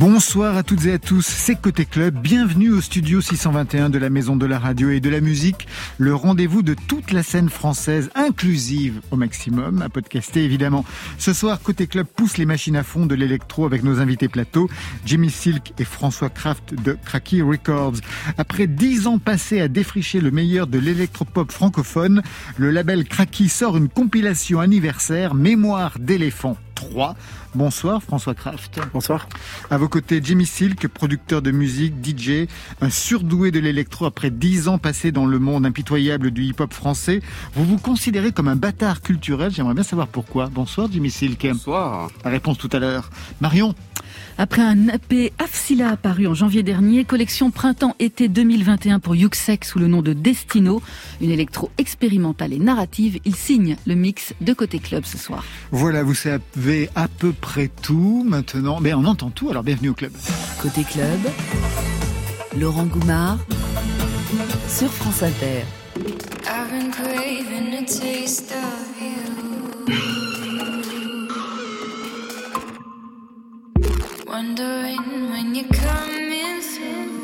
Bonsoir 0.00 0.56
à 0.56 0.62
toutes 0.62 0.86
et 0.86 0.94
à 0.94 0.98
tous, 0.98 1.26
c'est 1.26 1.60
Côté 1.60 1.84
Club, 1.84 2.22
bienvenue 2.22 2.70
au 2.70 2.80
studio 2.80 3.20
621 3.20 3.90
de 3.90 3.98
la 3.98 4.08
Maison 4.08 4.34
de 4.34 4.46
la 4.46 4.58
Radio 4.58 4.88
et 4.88 4.98
de 4.98 5.10
la 5.10 5.20
Musique, 5.20 5.68
le 5.98 6.14
rendez-vous 6.14 6.62
de 6.62 6.72
toute 6.72 7.12
la 7.12 7.22
scène 7.22 7.50
française 7.50 8.08
inclusive 8.14 9.02
au 9.10 9.16
maximum, 9.16 9.82
à 9.82 9.90
podcaster 9.90 10.42
évidemment. 10.42 10.86
Ce 11.18 11.34
soir, 11.34 11.60
Côté 11.60 11.86
Club 11.86 12.06
pousse 12.06 12.38
les 12.38 12.46
machines 12.46 12.76
à 12.76 12.82
fond 12.82 13.04
de 13.04 13.14
l'électro 13.14 13.66
avec 13.66 13.82
nos 13.82 14.00
invités 14.00 14.28
plateau, 14.28 14.70
Jimmy 15.04 15.28
Silk 15.28 15.74
et 15.78 15.84
François 15.84 16.30
Kraft 16.30 16.82
de 16.82 16.96
Cracky 17.04 17.42
Records. 17.42 17.96
Après 18.38 18.66
dix 18.66 19.06
ans 19.06 19.18
passés 19.18 19.60
à 19.60 19.68
défricher 19.68 20.22
le 20.22 20.30
meilleur 20.30 20.66
de 20.66 20.78
l'électropop 20.78 21.52
francophone, 21.52 22.22
le 22.56 22.70
label 22.70 23.04
Cracky 23.04 23.50
sort 23.50 23.76
une 23.76 23.90
compilation 23.90 24.60
anniversaire 24.60 25.34
Mémoire 25.34 25.98
d'éléphant 25.98 26.56
3 26.80 27.14
Bonsoir 27.54 28.02
François 28.02 28.34
Kraft. 28.34 28.80
Bonsoir. 28.94 29.28
À 29.70 29.76
vos 29.76 29.88
côtés, 29.88 30.20
Jimmy 30.22 30.46
Silk, 30.46 30.88
producteur 30.88 31.42
de 31.42 31.50
musique, 31.50 31.94
DJ, 32.02 32.48
un 32.80 32.90
surdoué 32.90 33.50
de 33.50 33.58
l'électro 33.58 34.06
après 34.06 34.30
dix 34.30 34.68
ans 34.68 34.78
passés 34.78 35.12
dans 35.12 35.26
le 35.26 35.38
monde 35.38 35.66
impitoyable 35.66 36.30
du 36.30 36.44
hip-hop 36.44 36.72
français. 36.72 37.20
Vous 37.54 37.64
vous 37.64 37.78
considérez 37.78 38.32
comme 38.32 38.48
un 38.48 38.56
bâtard 38.56 39.02
culturel. 39.02 39.52
J'aimerais 39.52 39.74
bien 39.74 39.82
savoir 39.82 40.08
pourquoi. 40.08 40.46
Bonsoir 40.46 40.88
Jimmy 40.90 41.10
Silk. 41.10 41.46
Bonsoir. 41.46 42.10
La 42.24 42.30
réponse 42.30 42.56
tout 42.56 42.70
à 42.72 42.78
l'heure. 42.78 43.10
Marion. 43.40 43.74
Après 44.38 44.62
un 44.62 44.88
AP 44.88 45.32
Afsila 45.38 45.90
apparu 45.90 46.26
en 46.26 46.34
janvier 46.34 46.62
dernier, 46.62 47.04
collection 47.04 47.50
printemps-été 47.50 48.28
2021 48.28 48.98
pour 48.98 49.14
Yuxek 49.14 49.64
sous 49.64 49.78
le 49.78 49.86
nom 49.86 50.02
de 50.02 50.12
Destino, 50.12 50.82
une 51.20 51.30
électro 51.30 51.70
expérimentale 51.78 52.52
et 52.52 52.58
narrative, 52.58 53.18
il 53.24 53.36
signe 53.36 53.76
le 53.86 53.94
mix 53.94 54.34
de 54.40 54.52
Côté 54.52 54.78
Club 54.78 55.04
ce 55.04 55.18
soir. 55.18 55.44
Voilà, 55.70 56.02
vous 56.02 56.14
savez 56.14 56.88
à 56.94 57.08
peu 57.08 57.32
près 57.32 57.68
tout 57.82 58.24
maintenant. 58.26 58.80
Mais 58.80 58.94
on 58.94 59.04
entend 59.04 59.30
tout, 59.30 59.50
alors 59.50 59.62
bienvenue 59.62 59.90
au 59.90 59.94
club. 59.94 60.12
Côté 60.60 60.84
Club, 60.84 61.20
Laurent 62.58 62.86
Goumard 62.86 63.38
sur 64.68 64.90
France 64.92 65.22
Inter. 65.22 65.64
Wondering 74.30 75.28
when 75.28 75.56
you're 75.56 75.64
coming 75.66 76.60
through. 76.60 77.19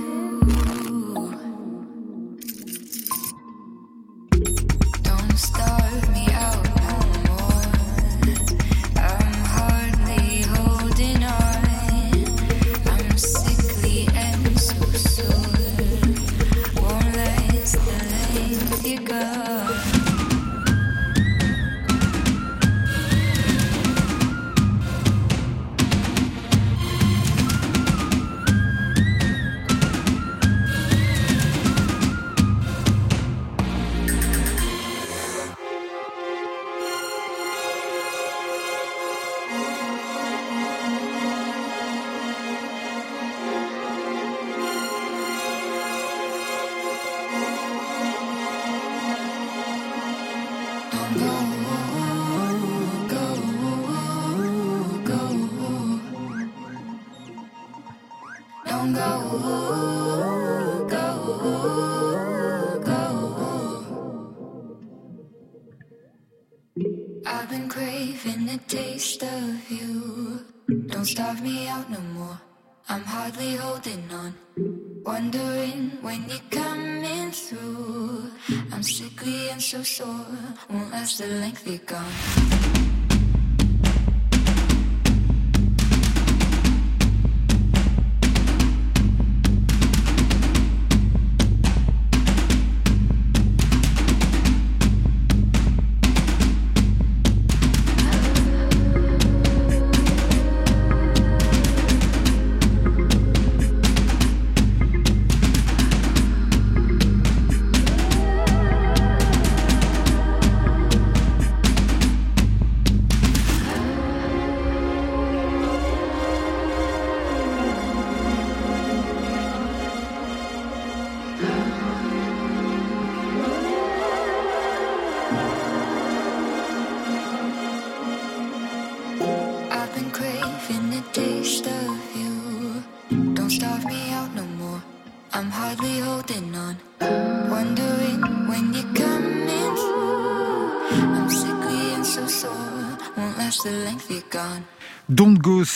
Wondering 75.17 75.93
when 76.03 76.29
you're 76.29 76.47
coming 76.51 77.31
through. 77.31 78.31
I'm 78.71 78.83
sickly 78.83 79.49
and 79.49 79.63
so 79.63 79.83
sore. 79.83 80.27
Won't 80.69 80.91
last 80.91 81.17
the 81.17 81.27
length 81.27 81.67
you're 81.67 81.79
gone. 81.79 83.06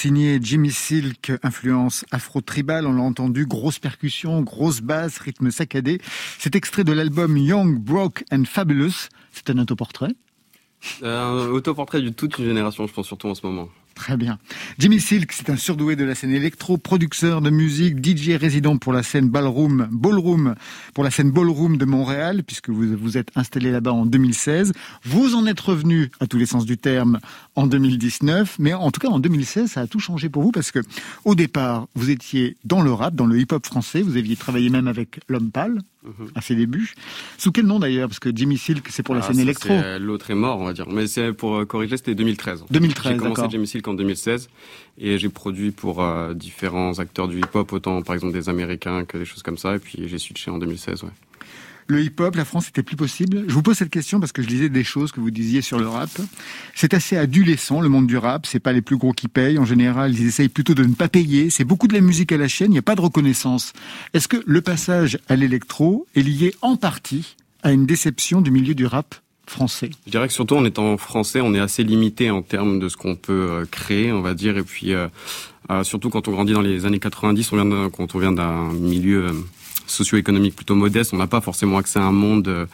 Signé 0.00 0.38
Jimmy 0.40 0.70
Silk, 0.70 1.30
influence 1.42 2.06
afro-tribal, 2.10 2.86
on 2.86 2.94
l'a 2.94 3.02
entendu, 3.02 3.44
grosse 3.44 3.78
percussion, 3.78 4.40
grosse 4.40 4.80
basse, 4.80 5.18
rythme 5.18 5.50
saccadé. 5.50 6.00
C'est 6.38 6.56
extrait 6.56 6.84
de 6.84 6.92
l'album 6.94 7.36
Young, 7.36 7.78
Broke 7.78 8.24
and 8.32 8.44
Fabulous. 8.46 9.08
C'est 9.30 9.50
un 9.50 9.58
autoportrait 9.58 10.14
Euh, 11.02 11.48
un 11.48 11.50
autoportrait 11.50 12.00
de 12.00 12.08
toute 12.08 12.38
une 12.38 12.46
génération, 12.46 12.86
je 12.86 12.94
pense 12.94 13.08
surtout 13.08 13.28
en 13.28 13.34
ce 13.34 13.44
moment. 13.44 13.68
Très 14.00 14.16
bien. 14.16 14.38
Jimmy 14.78 14.98
Silk, 14.98 15.30
c'est 15.30 15.50
un 15.50 15.56
surdoué 15.58 15.94
de 15.94 16.04
la 16.04 16.14
scène 16.14 16.32
électro, 16.32 16.78
producteur 16.78 17.42
de 17.42 17.50
musique, 17.50 18.02
DJ 18.02 18.30
résident 18.30 18.78
pour 18.78 18.94
la 18.94 19.02
scène 19.02 19.28
ballroom, 19.28 19.88
ballroom, 19.92 20.54
pour 20.94 21.04
la 21.04 21.10
scène 21.10 21.30
ballroom 21.30 21.76
de 21.76 21.84
Montréal, 21.84 22.42
puisque 22.42 22.70
vous 22.70 22.96
vous 22.96 23.18
êtes 23.18 23.28
installé 23.36 23.70
là-bas 23.70 23.92
en 23.92 24.06
2016. 24.06 24.72
Vous 25.04 25.34
en 25.34 25.44
êtes 25.44 25.60
revenu, 25.60 26.10
à 26.18 26.26
tous 26.26 26.38
les 26.38 26.46
sens 26.46 26.64
du 26.64 26.78
terme, 26.78 27.20
en 27.56 27.66
2019, 27.66 28.56
mais 28.58 28.72
en 28.72 28.90
tout 28.90 29.00
cas 29.00 29.08
en 29.08 29.18
2016, 29.20 29.72
ça 29.72 29.82
a 29.82 29.86
tout 29.86 30.00
changé 30.00 30.30
pour 30.30 30.42
vous 30.44 30.50
parce 30.50 30.70
que 30.70 30.78
au 31.26 31.34
départ, 31.34 31.86
vous 31.94 32.08
étiez 32.08 32.56
dans 32.64 32.80
le 32.80 32.94
rap, 32.94 33.14
dans 33.14 33.26
le 33.26 33.38
hip-hop 33.38 33.66
français, 33.66 34.00
vous 34.00 34.16
aviez 34.16 34.36
travaillé 34.36 34.70
même 34.70 34.88
avec 34.88 35.20
L'Homme 35.28 35.50
Pâle 35.50 35.82
à 36.34 36.40
ses 36.40 36.54
débuts. 36.54 36.94
Sous 37.36 37.52
quel 37.52 37.66
nom 37.66 37.78
d'ailleurs? 37.78 38.08
Parce 38.08 38.18
que 38.20 38.30
Jimmy 38.34 38.56
Silk, 38.56 38.86
c'est 38.88 39.02
pour 39.02 39.14
la 39.14 39.20
Ah, 39.22 39.26
scène 39.26 39.38
électro. 39.38 39.68
euh, 39.70 39.98
L'autre 39.98 40.30
est 40.30 40.34
mort, 40.34 40.58
on 40.58 40.64
va 40.64 40.72
dire. 40.72 40.88
Mais 40.88 41.06
c'est 41.06 41.34
pour 41.34 41.56
euh, 41.56 41.66
corriger, 41.66 41.98
c'était 41.98 42.14
2013. 42.14 42.64
2013, 42.70 43.12
J'ai 43.12 43.18
commencé. 43.18 43.42
Jamie 43.50 43.66
Silk 43.66 43.86
en 43.90 43.94
2016 43.94 44.48
et 44.98 45.18
j'ai 45.18 45.28
produit 45.28 45.70
pour 45.70 46.02
euh, 46.02 46.34
différents 46.34 46.98
acteurs 46.98 47.26
du 47.26 47.38
hip-hop, 47.38 47.72
autant 47.72 48.02
par 48.02 48.14
exemple 48.14 48.34
des 48.34 48.48
Américains 48.48 49.04
que 49.04 49.16
des 49.16 49.24
choses 49.24 49.42
comme 49.42 49.58
ça. 49.58 49.76
Et 49.76 49.78
puis 49.78 50.08
j'ai 50.08 50.18
switché 50.18 50.50
en 50.50 50.58
2016, 50.58 51.04
ouais. 51.04 51.10
le 51.86 52.02
hip-hop, 52.02 52.36
la 52.36 52.44
France, 52.44 52.66
c'était 52.66 52.82
plus 52.82 52.96
possible 52.96 53.44
Je 53.48 53.54
vous 53.54 53.62
pose 53.62 53.78
cette 53.78 53.90
question 53.90 54.20
parce 54.20 54.32
que 54.32 54.42
je 54.42 54.48
lisais 54.48 54.68
des 54.68 54.84
choses 54.84 55.10
que 55.10 55.20
vous 55.20 55.30
disiez 55.30 55.62
sur 55.62 55.78
le 55.78 55.88
rap. 55.88 56.10
C'est 56.74 56.92
assez 56.92 57.16
adolescent, 57.16 57.80
le 57.80 57.88
monde 57.88 58.06
du 58.06 58.18
rap. 58.18 58.46
C'est 58.46 58.60
pas 58.60 58.72
les 58.72 58.82
plus 58.82 58.98
gros 58.98 59.12
qui 59.12 59.28
payent. 59.28 59.58
En 59.58 59.64
général, 59.64 60.12
ils 60.14 60.26
essayent 60.26 60.48
plutôt 60.48 60.74
de 60.74 60.84
ne 60.84 60.94
pas 60.94 61.08
payer. 61.08 61.48
C'est 61.48 61.64
beaucoup 61.64 61.88
de 61.88 61.94
la 61.94 62.00
musique 62.00 62.32
à 62.32 62.36
la 62.36 62.48
chaîne. 62.48 62.68
Il 62.68 62.74
n'y 62.74 62.78
a 62.78 62.82
pas 62.82 62.94
de 62.94 63.00
reconnaissance. 63.00 63.72
Est-ce 64.12 64.28
que 64.28 64.42
le 64.44 64.60
passage 64.60 65.18
à 65.28 65.36
l'électro 65.36 66.06
est 66.14 66.22
lié 66.22 66.54
en 66.60 66.76
partie 66.76 67.36
à 67.62 67.72
une 67.72 67.86
déception 67.86 68.42
du 68.42 68.50
milieu 68.50 68.74
du 68.74 68.86
rap? 68.86 69.14
Je 70.06 70.10
dirais 70.10 70.28
que 70.28 70.32
surtout 70.32 70.56
en 70.56 70.64
étant 70.64 70.96
français, 70.96 71.40
on 71.40 71.54
est 71.54 71.60
assez 71.60 71.82
limité 71.82 72.30
en 72.30 72.42
termes 72.42 72.78
de 72.78 72.88
ce 72.88 72.96
qu'on 72.96 73.16
peut 73.16 73.66
créer, 73.70 74.12
on 74.12 74.22
va 74.22 74.34
dire, 74.34 74.56
et 74.56 74.62
puis 74.62 74.92
surtout 75.82 76.10
quand 76.10 76.28
on 76.28 76.30
grandit 76.32 76.52
dans 76.52 76.60
les 76.60 76.86
années 76.86 76.98
90, 76.98 77.52
on 77.52 77.56
vient 77.56 77.90
quand 77.90 78.14
on 78.14 78.18
vient 78.18 78.32
d'un 78.32 78.72
milieu 78.72 79.26
socio-économique 79.86 80.54
plutôt 80.54 80.74
modeste, 80.76 81.12
on 81.12 81.16
n'a 81.16 81.26
pas 81.26 81.40
forcément 81.40 81.78
accès 81.78 81.98
à 81.98 82.02
un 82.02 82.12
monde 82.12 82.68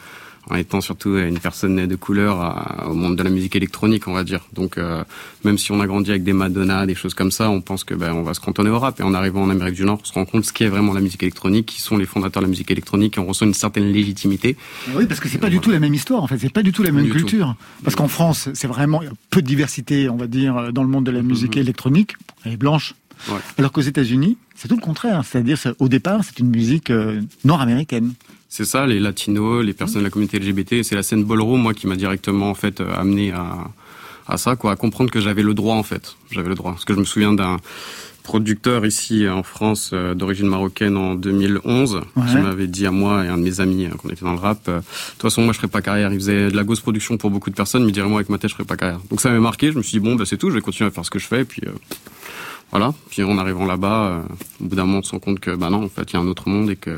en 0.49 0.55
étant 0.55 0.81
surtout 0.81 1.17
une 1.17 1.39
personne 1.39 1.87
de 1.87 1.95
couleur 1.95 2.85
au 2.87 2.93
monde 2.93 3.15
de 3.15 3.23
la 3.23 3.29
musique 3.29 3.55
électronique, 3.55 4.07
on 4.07 4.13
va 4.13 4.23
dire. 4.23 4.41
Donc, 4.53 4.77
euh, 4.77 5.03
même 5.43 5.57
si 5.57 5.71
on 5.71 5.81
a 5.81 5.87
grandi 5.87 6.09
avec 6.09 6.23
des 6.23 6.33
Madonna, 6.33 6.85
des 6.85 6.95
choses 6.95 7.13
comme 7.13 7.31
ça, 7.31 7.49
on 7.49 7.61
pense 7.61 7.83
que 7.83 7.93
ben, 7.93 8.13
on 8.13 8.23
va 8.23 8.33
se 8.33 8.39
cantonner 8.39 8.69
au 8.69 8.79
rap. 8.79 8.99
Et 8.99 9.03
en 9.03 9.13
arrivant 9.13 9.43
en 9.43 9.49
Amérique 9.49 9.75
du 9.75 9.85
Nord, 9.85 9.99
on 10.01 10.05
se 10.05 10.13
rend 10.13 10.25
compte 10.25 10.45
ce 10.45 10.53
qu'est 10.53 10.67
vraiment 10.67 10.93
la 10.93 11.01
musique 11.01 11.23
électronique, 11.23 11.65
qui 11.65 11.81
sont 11.81 11.97
les 11.97 12.05
fondateurs 12.05 12.41
de 12.41 12.47
la 12.47 12.49
musique 12.49 12.71
électronique, 12.71 13.17
et 13.17 13.19
on 13.19 13.25
ressent 13.25 13.45
une 13.45 13.53
certaine 13.53 13.91
légitimité. 13.91 14.55
Oui, 14.95 15.05
parce 15.05 15.19
que 15.19 15.27
c'est 15.27 15.37
pas 15.37 15.49
du 15.49 15.59
tout 15.59 15.71
la 15.71 15.79
même 15.79 15.93
histoire. 15.93 16.23
En 16.23 16.27
fait, 16.27 16.37
c'est 16.37 16.53
pas 16.53 16.63
du 16.63 16.71
tout 16.71 16.83
la 16.83 16.91
même 16.91 17.09
culture. 17.09 17.55
Parce 17.83 17.95
qu'en 17.95 18.07
France, 18.07 18.49
c'est 18.53 18.67
vraiment 18.67 19.01
peu 19.29 19.41
de 19.41 19.47
diversité, 19.47 20.09
on 20.09 20.17
va 20.17 20.27
dire, 20.27 20.71
dans 20.71 20.83
le 20.83 20.89
monde 20.89 21.05
de 21.05 21.11
la 21.11 21.21
musique 21.21 21.55
mhm. 21.55 21.61
électronique. 21.61 22.15
Elle 22.45 22.53
est 22.53 22.57
blanche. 22.57 22.95
Ouais. 23.29 23.39
Alors 23.57 23.71
qu'aux 23.71 23.81
États-Unis, 23.81 24.37
c'est 24.55 24.67
tout 24.67 24.75
le 24.75 24.81
contraire. 24.81 25.23
C'est-à-dire, 25.25 25.57
au 25.79 25.89
départ, 25.89 26.23
c'est 26.23 26.39
une 26.39 26.49
musique 26.49 26.89
euh, 26.89 27.21
nord-américaine. 27.43 28.13
C'est 28.49 28.65
ça, 28.65 28.85
les 28.85 28.99
latinos, 28.99 29.63
les 29.63 29.73
personnes 29.73 29.99
de 29.99 30.05
la 30.05 30.09
communauté 30.09 30.39
LGBT. 30.39 30.83
C'est 30.83 30.95
la 30.95 31.03
scène 31.03 31.23
ballroom, 31.23 31.61
moi, 31.61 31.73
qui 31.73 31.87
m'a 31.87 31.95
directement 31.95 32.49
en 32.49 32.53
fait 32.53 32.79
euh, 32.79 32.95
amené 32.95 33.31
à, 33.31 33.67
à 34.27 34.37
ça, 34.37 34.55
quoi, 34.55 34.71
à 34.71 34.75
comprendre 34.75 35.11
que 35.11 35.19
j'avais 35.19 35.43
le 35.43 35.53
droit 35.53 35.75
en 35.75 35.83
fait. 35.83 36.15
J'avais 36.31 36.49
le 36.49 36.55
droit, 36.55 36.71
parce 36.71 36.85
que 36.85 36.93
je 36.93 36.99
me 36.99 37.05
souviens 37.05 37.33
d'un 37.33 37.57
producteur 38.23 38.85
ici 38.85 39.27
en 39.29 39.41
France 39.41 39.91
euh, 39.93 40.13
d'origine 40.13 40.47
marocaine 40.47 40.97
en 40.97 41.15
2011 41.15 42.01
qui 42.29 42.35
m'avait 42.35 42.67
dit 42.67 42.85
à 42.85 42.91
moi 42.91 43.23
et 43.23 43.29
un 43.29 43.37
de 43.37 43.41
mes 43.41 43.61
amis 43.61 43.85
euh, 43.85 43.91
qu'on 43.91 44.09
était 44.09 44.25
dans 44.25 44.33
le 44.33 44.39
rap 44.39 44.65
de 44.67 44.81
toute 45.11 45.21
façon 45.21 45.43
moi 45.43 45.53
je 45.53 45.59
ferai 45.59 45.69
pas 45.69 45.81
carrière 45.81 46.11
il 46.11 46.19
faisait 46.19 46.51
de 46.51 46.55
la 46.57 46.65
grosse 46.65 46.81
production 46.81 47.15
pour 47.15 47.29
beaucoup 47.29 47.49
de 47.49 47.55
personnes 47.55 47.85
mais 47.85 47.93
dirait 47.93 48.09
moi 48.09 48.17
avec 48.17 48.27
ma 48.27 48.37
tête 48.37 48.49
je 48.49 48.55
ferai 48.55 48.65
pas 48.65 48.75
carrière 48.75 48.99
donc 49.09 49.21
ça 49.21 49.29
m'a 49.29 49.39
marqué 49.39 49.71
je 49.71 49.77
me 49.77 49.81
suis 49.81 49.99
dit 49.99 50.05
bon 50.05 50.15
bah 50.15 50.25
c'est 50.25 50.35
tout 50.35 50.49
je 50.49 50.55
vais 50.55 50.61
continuer 50.61 50.89
à 50.89 50.91
faire 50.91 51.05
ce 51.05 51.09
que 51.09 51.19
je 51.19 51.25
fais 51.25 51.43
et 51.43 51.45
puis 51.45 51.61
voilà. 52.71 52.93
Puis 53.09 53.23
en 53.23 53.37
arrivant 53.37 53.65
là-bas, 53.65 54.07
euh, 54.07 54.21
au 54.61 54.65
bout 54.65 54.75
d'un 54.75 54.85
moment, 54.85 54.99
on 54.99 55.03
se 55.03 55.11
rend 55.11 55.19
compte 55.19 55.39
que, 55.39 55.55
bah 55.55 55.69
non, 55.69 55.83
en 55.83 55.89
fait, 55.89 56.11
il 56.11 56.13
y 56.15 56.17
a 56.17 56.19
un 56.19 56.27
autre 56.27 56.49
monde 56.49 56.69
et 56.69 56.75
qu'il 56.75 56.97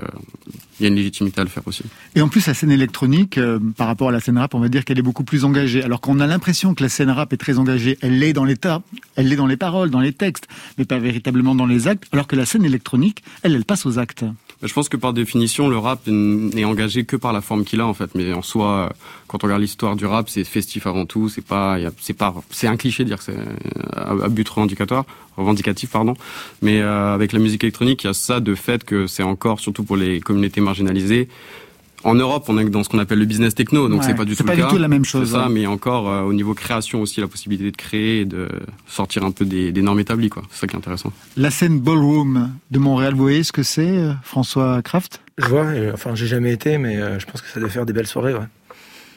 y 0.80 0.86
a 0.86 0.88
une 0.88 0.96
légitimité 0.96 1.42
à 1.42 1.44
le 1.44 1.50
faire 1.50 1.64
aussi. 1.68 1.84
Et 2.16 2.22
en 2.22 2.28
plus, 2.28 2.48
la 2.48 2.54
scène 2.54 2.72
électronique, 2.72 3.38
euh, 3.38 3.60
par 3.78 3.88
rapport 3.88 4.10
à 4.10 4.12
la 4.12 4.20
scène 4.20 4.38
rap, 4.38 4.56
on 4.56 4.60
va 4.60 4.70
dire 4.70 4.84
qu'elle 4.84 4.98
est 4.98 5.04
beaucoup 5.04 5.24
plus 5.24 5.46
engagée. 5.46 5.84
Alors 5.84 6.02
qu'on 6.02 6.20
a 6.20 6.28
l'impression 6.28 6.74
que 6.74 6.82
la 6.82 6.90
scène 6.90 7.12
rap 7.12 7.32
est 7.34 7.38
très 7.38 7.60
engagée, 7.60 7.98
elle 8.02 8.18
l'est 8.20 8.34
dans 8.34 8.46
l'état, 8.46 8.82
elle 9.16 9.28
l'est 9.28 9.36
dans 9.36 9.48
les 9.48 9.58
paroles, 9.58 9.92
dans 9.92 10.00
les 10.00 10.14
textes, 10.14 10.48
mais 10.78 10.86
pas 10.86 10.98
véritablement 10.98 11.54
dans 11.54 11.68
les 11.68 11.88
actes. 11.88 12.06
Alors 12.12 12.28
que 12.28 12.36
la 12.36 12.46
scène 12.46 12.66
électronique, 12.66 13.24
elle, 13.44 13.56
elle 13.56 13.66
passe 13.66 13.86
aux 13.86 14.00
actes. 14.00 14.26
Je 14.62 14.74
pense 14.74 14.90
que 14.90 14.98
par 14.98 15.14
définition, 15.14 15.70
le 15.70 15.78
rap 15.78 16.02
n'est 16.08 16.66
engagé 16.66 17.06
que 17.06 17.16
par 17.16 17.32
la 17.32 17.40
forme 17.40 17.64
qu'il 17.64 17.80
a 17.80 17.88
en 17.88 17.94
fait. 17.94 18.14
Mais 18.14 18.34
en 18.34 18.42
soi, 18.42 18.92
quand 19.28 19.44
on 19.44 19.48
regarde 19.48 19.62
l'histoire 19.62 19.96
du 19.96 20.06
rap, 20.06 20.28
c'est 20.30 20.44
festif 20.44 20.86
avant 20.86 21.06
tout. 21.06 21.30
C'est 21.30 21.46
pas, 21.46 21.78
c'est 22.02 22.14
pas, 22.14 22.34
c'est 22.50 22.68
un 22.68 22.76
cliché 22.76 23.04
de 23.04 23.10
dire 23.10 23.20
que 23.20 23.24
c'est 23.24 23.38
à 23.96 24.28
but 24.28 24.48
revendicateur, 24.50 25.06
revendicatif 25.38 25.92
pardon. 25.92 26.14
Mais 26.62 26.82
euh, 26.82 27.14
avec 27.14 27.32
la 27.32 27.40
musique 27.40 27.64
électronique, 27.64 28.04
il 28.04 28.08
y 28.08 28.10
a 28.10 28.14
ça 28.14 28.42
de 28.42 28.54
fait 28.54 28.84
que 28.84 29.08
c'est 29.08 29.24
encore, 29.24 29.62
surtout 29.62 29.84
pour 29.84 29.96
les 29.96 30.20
communautés 30.20 30.60
marginalisées, 30.60 31.30
en 32.04 32.16
Europe, 32.16 32.46
on 32.48 32.58
est 32.58 32.66
dans 32.66 32.84
ce 32.84 32.90
qu'on 32.90 33.00
appelle 33.00 33.20
le 33.20 33.26
business 33.26 33.56
techno, 33.56 33.90
donc 33.90 34.04
c'est 34.04 34.16
pas 34.16 34.26
du 34.26 34.36
tout 34.36 34.44
pas 34.44 34.56
du 34.56 34.62
tout 34.64 34.78
la 34.78 34.88
même 34.88 35.04
chose. 35.04 35.28
C'est 35.28 35.34
ça, 35.34 35.50
mais 35.50 35.66
encore 35.66 36.10
euh, 36.10 36.22
au 36.22 36.34
niveau 36.34 36.54
création 36.54 37.02
aussi, 37.02 37.20
la 37.20 37.28
possibilité 37.28 37.72
de 37.72 37.76
créer 37.76 38.22
et 38.22 38.26
de 38.26 38.48
sortir 38.88 39.24
un 39.26 39.32
peu 39.32 39.46
des, 39.46 39.72
des 39.72 39.82
normes 39.82 40.00
établies, 40.00 40.30
quoi. 40.30 40.44
C'est 40.50 40.62
ça 40.62 40.68
qui 40.68 40.76
est 40.76 40.78
intéressant. 40.78 41.12
La 41.36 41.52
scène 41.52 41.80
ballroom 41.80 42.52
de 42.72 42.80
Montréal, 42.80 43.14
vous 43.14 43.22
voyez 43.24 43.44
ce 43.44 43.52
que 43.52 43.64
c'est, 43.64 43.98
euh, 43.98 44.14
François 44.24 44.82
Kraft? 44.82 45.22
Je 45.38 45.48
vois. 45.48 45.66
enfin, 45.94 46.16
j'ai 46.16 46.28
jamais 46.28 46.54
été, 46.54 46.78
mais 46.78 46.98
euh, 46.98 47.20
je 47.20 47.26
pense 47.26 47.42
que 47.42 47.50
ça 47.50 47.60
doit 47.60 47.70
faire 47.70 47.86
des 47.86 47.94
belles 47.94 48.08
soirées. 48.08 48.34
Ouais. 48.34 48.48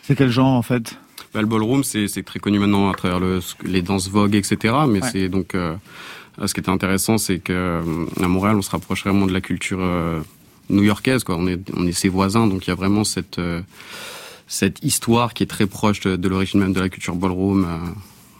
C'est 0.02 0.16
quel 0.16 0.30
genre 0.30 0.48
en 0.48 0.62
fait? 0.62 0.98
Bah, 1.32 1.40
Le 1.40 1.46
ballroom, 1.46 1.84
c'est 1.84 2.08
très 2.24 2.40
connu 2.40 2.58
maintenant 2.58 2.90
à 2.90 2.94
travers 2.94 3.20
le, 3.20 3.40
les 3.64 3.82
danses 3.82 4.08
Vogue, 4.08 4.34
etc. 4.34 4.74
Mais 4.88 5.00
c'est 5.12 5.28
donc 5.28 5.54
ce 5.54 6.52
qui 6.52 6.60
était 6.60 6.68
intéressant, 6.68 7.16
c'est 7.16 7.38
que 7.38 7.80
à 8.20 8.28
Montréal, 8.28 8.56
on 8.56 8.62
se 8.62 8.70
rapproche 8.70 9.04
vraiment 9.04 9.26
de 9.26 9.32
la 9.32 9.40
culture 9.40 9.78
new-yorkaise, 10.72 11.24
quoi. 11.24 11.36
On 11.36 11.46
est, 11.46 11.60
on 11.76 11.86
est 11.86 11.92
ses 11.92 12.08
voisins, 12.08 12.46
donc 12.46 12.66
il 12.66 12.70
y 12.70 12.72
a 12.72 12.76
vraiment 12.76 13.04
cette, 13.04 13.38
euh, 13.38 13.60
cette 14.46 14.82
histoire 14.82 15.34
qui 15.34 15.42
est 15.42 15.46
très 15.46 15.66
proche 15.66 16.00
de, 16.00 16.28
l'origine 16.28 16.60
même 16.60 16.72
de 16.72 16.80
la 16.80 16.88
culture 16.88 17.14
ballroom, 17.14 17.64
euh, 17.64 17.76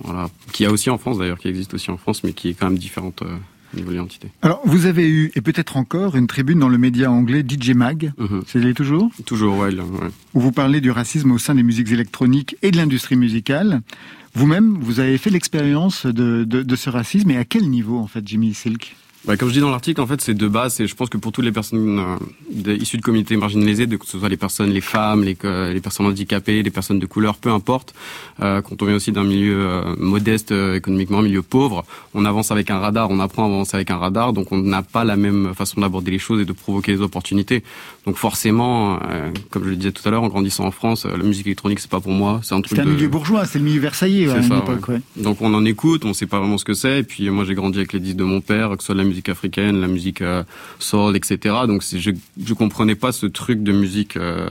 voilà, 0.00 0.28
qui 0.52 0.64
a 0.64 0.70
aussi 0.70 0.90
en 0.90 0.98
France 0.98 1.18
d'ailleurs, 1.18 1.38
qui 1.38 1.48
existe 1.48 1.74
aussi 1.74 1.90
en 1.90 1.96
France, 1.96 2.24
mais 2.24 2.32
qui 2.32 2.48
est 2.48 2.54
quand 2.54 2.66
même 2.68 2.78
différente. 2.78 3.22
Euh, 3.22 3.36
au 3.74 3.78
niveau 3.78 3.88
de 3.88 3.94
l'identité. 3.94 4.28
Alors, 4.42 4.60
vous 4.66 4.84
avez 4.84 5.08
eu, 5.08 5.32
et 5.34 5.40
peut-être 5.40 5.78
encore, 5.78 6.14
une 6.14 6.26
tribune 6.26 6.58
dans 6.58 6.68
le 6.68 6.76
média 6.76 7.10
anglais 7.10 7.42
DJ 7.42 7.70
Mag. 7.70 8.12
C'est 8.46 8.58
-hmm. 8.58 8.74
toujours? 8.74 9.10
Toujours, 9.24 9.56
ouais, 9.56 9.70
Où 10.34 10.40
vous 10.40 10.52
parlez 10.52 10.82
du 10.82 10.90
racisme 10.90 11.30
au 11.30 11.38
sein 11.38 11.54
des 11.54 11.62
musiques 11.62 11.90
électroniques 11.90 12.56
et 12.60 12.70
de 12.70 12.76
l'industrie 12.76 13.16
musicale. 13.16 13.80
Vous-même, 14.34 14.78
vous 14.80 15.00
avez 15.00 15.18
fait 15.18 15.30
l'expérience 15.30 16.06
de, 16.06 16.44
de, 16.44 16.62
de, 16.62 16.76
ce 16.76 16.90
racisme, 16.90 17.30
et 17.30 17.38
à 17.38 17.44
quel 17.44 17.68
niveau, 17.68 17.98
en 17.98 18.06
fait, 18.06 18.26
Jimmy 18.26 18.52
Silk? 18.54 18.94
Bah, 19.24 19.36
comme 19.36 19.48
je 19.48 19.54
dis 19.54 19.60
dans 19.60 19.70
l'article, 19.70 20.00
en 20.00 20.06
fait, 20.06 20.20
c'est 20.20 20.34
de 20.34 20.48
base, 20.48 20.80
et 20.80 20.86
je 20.86 20.94
pense 20.94 21.08
que 21.08 21.18
pour 21.18 21.32
toutes 21.32 21.44
les 21.44 21.52
personnes 21.52 21.98
euh, 22.66 22.76
issues 22.76 22.96
de 22.96 23.02
communautés 23.02 23.36
marginalisées, 23.36 23.86
que 23.86 24.06
ce 24.06 24.18
soit 24.18 24.28
les 24.28 24.36
personnes, 24.36 24.70
les 24.70 24.80
femmes, 24.80 25.22
les, 25.22 25.36
les 25.72 25.80
personnes 25.80 26.06
handicapées, 26.06 26.62
les 26.62 26.70
personnes 26.70 26.98
de 26.98 27.06
couleur, 27.06 27.36
peu 27.36 27.50
importe, 27.50 27.94
euh, 28.40 28.60
quand 28.62 28.82
on 28.82 28.86
vient 28.86 28.96
aussi 28.96 29.12
d'un 29.12 29.24
milieu 29.24 29.56
euh, 29.58 29.94
modeste 29.98 30.52
euh, 30.52 30.76
économiquement, 30.76 31.22
milieu 31.22 31.42
pauvre, 31.42 31.84
on 32.14 32.24
avance 32.24 32.50
avec 32.50 32.70
un 32.70 32.78
radar, 32.78 33.10
on 33.10 33.20
apprend 33.20 33.44
à 33.44 33.46
avancer 33.46 33.76
avec 33.76 33.90
un 33.90 33.98
radar, 33.98 34.32
donc 34.32 34.52
on 34.52 34.58
n'a 34.58 34.82
pas 34.82 35.04
la 35.04 35.16
même 35.16 35.54
façon 35.54 35.80
d'aborder 35.80 36.10
les 36.10 36.18
choses 36.18 36.40
et 36.40 36.44
de 36.44 36.52
provoquer 36.52 36.92
les 36.92 37.00
opportunités. 37.00 37.62
Donc 38.06 38.16
forcément, 38.16 38.98
comme 39.50 39.64
je 39.64 39.70
le 39.70 39.76
disais 39.76 39.92
tout 39.92 40.06
à 40.08 40.10
l'heure, 40.10 40.22
en 40.22 40.28
grandissant 40.28 40.64
en 40.64 40.70
France, 40.70 41.06
la 41.06 41.22
musique 41.22 41.46
électronique, 41.46 41.78
c'est 41.78 41.90
pas 41.90 42.00
pour 42.00 42.12
moi, 42.12 42.40
c'est 42.42 42.54
un 42.54 42.60
truc. 42.60 42.76
C'est 42.76 42.82
un 42.82 42.86
milieu 42.86 43.08
bourgeois, 43.08 43.46
c'est 43.46 43.58
le 43.58 43.64
milieu 43.64 43.80
versaillais 43.80 44.30
à 44.30 44.38
une 44.38 44.52
époque. 44.52 44.88
Ouais. 44.88 45.00
Donc 45.16 45.40
on 45.40 45.54
en 45.54 45.64
écoute, 45.64 46.04
on 46.04 46.12
sait 46.12 46.26
pas 46.26 46.40
vraiment 46.40 46.58
ce 46.58 46.64
que 46.64 46.74
c'est, 46.74 47.00
et 47.00 47.02
puis 47.04 47.30
moi 47.30 47.44
j'ai 47.44 47.54
grandi 47.54 47.78
avec 47.78 47.92
les 47.92 48.00
disques 48.00 48.16
de 48.16 48.24
mon 48.24 48.40
père, 48.40 48.70
que 48.70 48.82
ce 48.82 48.86
soit 48.86 48.94
la 48.94 49.04
musique 49.04 49.11
africaine, 49.28 49.80
la 49.80 49.88
musique 49.88 50.22
euh, 50.22 50.42
soul, 50.78 51.16
etc. 51.16 51.54
Donc 51.66 51.82
je 51.82 52.10
je 52.42 52.54
comprenais 52.54 52.94
pas 52.94 53.12
ce 53.12 53.26
truc 53.26 53.62
de 53.62 53.72
musique 53.72 54.16
euh, 54.16 54.48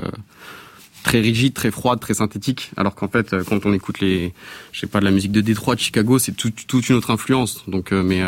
très 1.04 1.20
rigide, 1.20 1.54
très 1.54 1.72
froide, 1.72 2.00
très 2.00 2.14
synthétique. 2.14 2.72
Alors 2.78 2.96
qu'en 2.96 3.08
fait, 3.08 3.34
euh, 3.34 3.44
quand 3.44 3.66
on 3.66 3.74
écoute 3.74 4.00
les, 4.00 4.34
je 4.72 4.80
sais 4.80 4.88
pas, 4.88 5.00
de 5.00 5.06
la 5.06 5.12
musique 5.12 5.32
de 5.32 5.42
Détroit, 5.42 5.76
de 5.76 5.80
Chicago, 5.80 6.20
c'est 6.20 6.34
toute 6.34 6.90
une 6.90 6.96
autre 6.96 7.12
influence. 7.12 7.64
Donc, 7.68 7.92
mais 7.92 8.22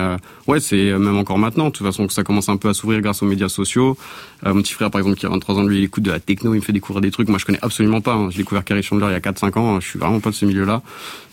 ouais, 0.48 0.60
c'est 0.60 0.92
même 0.98 1.18
encore 1.18 1.38
maintenant. 1.38 1.66
De 1.66 1.72
toute 1.72 1.86
façon, 1.86 2.10
ça 2.10 2.24
commence 2.24 2.50
un 2.50 2.58
peu 2.58 2.70
à 2.70 2.74
s'ouvrir 2.74 3.02
grâce 3.02 3.22
aux 3.22 3.28
médias 3.28 3.50
sociaux. 3.50 3.98
mon 4.44 4.62
petit 4.62 4.74
frère, 4.74 4.92
par 4.92 5.00
exemple, 5.00 5.18
qui 5.18 5.26
a 5.26 5.30
23 5.30 5.56
ans, 5.56 5.64
lui, 5.64 5.80
il 5.80 5.84
écoute 5.84 6.04
de 6.04 6.12
la 6.12 6.20
techno, 6.20 6.54
il 6.54 6.58
me 6.58 6.62
fait 6.62 6.74
découvrir 6.74 7.02
des 7.02 7.12
trucs. 7.12 7.30
Moi, 7.30 7.38
je 7.38 7.46
connais 7.46 7.64
absolument 7.64 8.02
pas. 8.02 8.14
Hein. 8.14 8.30
J'ai 8.32 8.40
découvert 8.40 8.64
Carrie 8.64 8.84
Chandler 8.84 9.08
il 9.10 9.14
y 9.14 9.16
a 9.16 9.20
4-5 9.20 9.60
ans. 9.60 9.80
Je 9.80 9.88
suis 9.88 10.00
vraiment 10.00 10.20
pas 10.20 10.32
de 10.32 10.36
ce 10.36 10.46
milieu-là. 10.46 10.82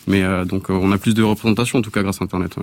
Mais 0.07 0.23
donc, 0.45 0.69
on 0.69 0.91
a 0.91 0.97
plus 0.97 1.13
de 1.13 1.23
représentation, 1.23 1.79
en 1.79 1.81
tout 1.81 1.91
cas, 1.91 2.03
grâce 2.03 2.21
à 2.21 2.25
Internet. 2.25 2.55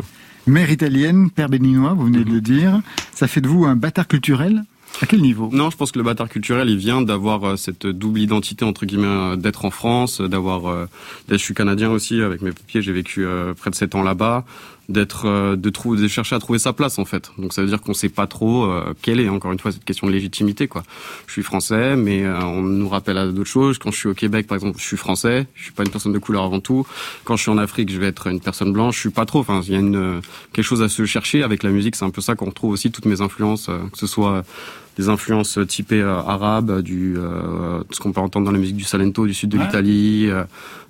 Mère 0.48 0.70
italienne, 0.70 1.28
père 1.30 1.50
béninois, 1.50 1.92
vous 1.92 2.06
venez 2.06 2.24
de 2.24 2.30
le 2.30 2.40
dire. 2.40 2.80
Ça 3.12 3.28
fait 3.28 3.42
de 3.42 3.48
vous 3.48 3.66
un 3.66 3.76
bâtard 3.76 4.08
culturel? 4.08 4.64
À 5.02 5.04
quel 5.04 5.20
niveau? 5.20 5.50
Non, 5.52 5.68
je 5.68 5.76
pense 5.76 5.92
que 5.92 5.98
le 5.98 6.04
bâtard 6.04 6.30
culturel, 6.30 6.70
il 6.70 6.78
vient 6.78 7.02
d'avoir 7.02 7.44
euh, 7.44 7.56
cette 7.56 7.86
double 7.86 8.20
identité 8.20 8.64
entre 8.64 8.86
guillemets, 8.86 9.06
euh, 9.06 9.36
d'être 9.36 9.66
en 9.66 9.70
France, 9.70 10.22
d'avoir, 10.22 10.66
euh, 10.66 10.86
je 11.30 11.36
suis 11.36 11.52
canadien 11.52 11.90
aussi 11.90 12.22
avec 12.22 12.40
mes 12.40 12.52
papiers, 12.52 12.80
j'ai 12.80 12.92
vécu 12.92 13.26
près 13.58 13.68
de 13.68 13.74
sept 13.74 13.94
ans 13.94 14.02
là-bas, 14.02 14.46
d'être 14.88 15.26
euh, 15.26 15.56
de 15.56 15.68
trouver 15.68 16.00
de 16.00 16.08
chercher 16.08 16.34
à 16.34 16.38
trouver 16.38 16.58
sa 16.58 16.72
place 16.72 16.98
en 16.98 17.04
fait. 17.04 17.30
Donc 17.36 17.52
ça 17.52 17.62
veut 17.62 17.68
dire 17.68 17.80
qu'on 17.80 17.92
sait 17.92 18.08
pas 18.08 18.26
trop 18.26 18.64
euh, 18.64 18.94
quelle 19.02 19.20
est 19.20 19.28
encore 19.28 19.52
une 19.52 19.58
fois 19.58 19.70
cette 19.70 19.84
question 19.84 20.06
de 20.06 20.12
légitimité 20.12 20.66
quoi. 20.66 20.82
Je 21.26 21.32
suis 21.32 21.42
français 21.42 21.94
mais 21.94 22.24
euh, 22.24 22.40
on 22.40 22.62
nous 22.62 22.88
rappelle 22.88 23.18
à 23.18 23.26
d'autres 23.26 23.44
choses. 23.48 23.78
Quand 23.78 23.90
je 23.90 23.98
suis 23.98 24.08
au 24.08 24.14
Québec 24.14 24.46
par 24.46 24.56
exemple, 24.56 24.78
je 24.78 24.84
suis 24.84 24.96
français, 24.96 25.46
je 25.54 25.64
suis 25.64 25.72
pas 25.72 25.82
une 25.82 25.90
personne 25.90 26.12
de 26.12 26.18
couleur 26.18 26.44
avant 26.44 26.60
tout. 26.60 26.86
Quand 27.24 27.36
je 27.36 27.42
suis 27.42 27.50
en 27.50 27.58
Afrique, 27.58 27.90
je 27.90 27.98
vais 27.98 28.06
être 28.06 28.28
une 28.28 28.40
personne 28.40 28.72
blanche, 28.72 28.96
je 28.96 29.00
suis 29.00 29.10
pas 29.10 29.26
trop 29.26 29.40
enfin 29.40 29.60
il 29.64 29.72
y 29.72 29.76
a 29.76 29.78
une 29.78 30.22
quelque 30.52 30.64
chose 30.64 30.82
à 30.82 30.88
se 30.88 31.04
chercher 31.04 31.42
avec 31.42 31.62
la 31.62 31.70
musique, 31.70 31.94
c'est 31.94 32.06
un 32.06 32.10
peu 32.10 32.22
ça 32.22 32.34
qu'on 32.34 32.46
retrouve 32.46 32.72
aussi 32.72 32.90
toutes 32.90 33.06
mes 33.06 33.20
influences 33.20 33.66
que 33.66 33.98
ce 33.98 34.06
soit 34.06 34.42
des 34.98 35.08
influences 35.08 35.58
typées 35.66 36.02
arabes, 36.02 36.82
du 36.82 37.16
ce 37.90 38.00
qu'on 38.00 38.12
peut 38.12 38.20
entendre 38.20 38.46
dans 38.46 38.52
la 38.52 38.58
musique 38.58 38.76
du 38.76 38.84
Salento, 38.84 39.26
du 39.26 39.34
sud 39.34 39.50
de 39.50 39.58
l'Italie, 39.58 40.28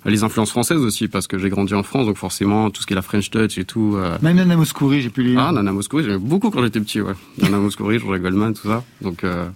les 0.05 0.23
influences 0.23 0.51
françaises 0.51 0.81
aussi 0.81 1.07
parce 1.07 1.27
que 1.27 1.37
j'ai 1.37 1.49
grandi 1.49 1.73
en 1.73 1.83
France 1.83 2.05
donc 2.05 2.17
forcément 2.17 2.69
tout 2.69 2.81
ce 2.81 2.87
qui 2.87 2.93
est 2.93 2.95
la 2.95 3.01
French 3.01 3.29
touch 3.29 3.57
et 3.57 3.65
tout 3.65 3.95
euh... 3.97 4.17
même 4.21 4.37
Nana 4.37 4.55
Mouskouri 4.55 5.01
j'ai 5.01 5.09
pu 5.09 5.23
lire. 5.23 5.39
Ah 5.39 5.51
Nana 5.51 5.71
Mouskouri 5.71 6.03
j'aimais 6.03 6.17
beaucoup 6.17 6.49
quand 6.49 6.63
j'étais 6.63 6.79
petit 6.79 7.01
ouais. 7.01 7.13
Nana 7.41 7.57
Mouskouri 7.57 7.99
Georges 7.99 8.19
Goldman 8.19 8.53
tout 8.53 8.67
ça. 8.67 8.83
Donc 9.01 9.23
euh, 9.23 9.49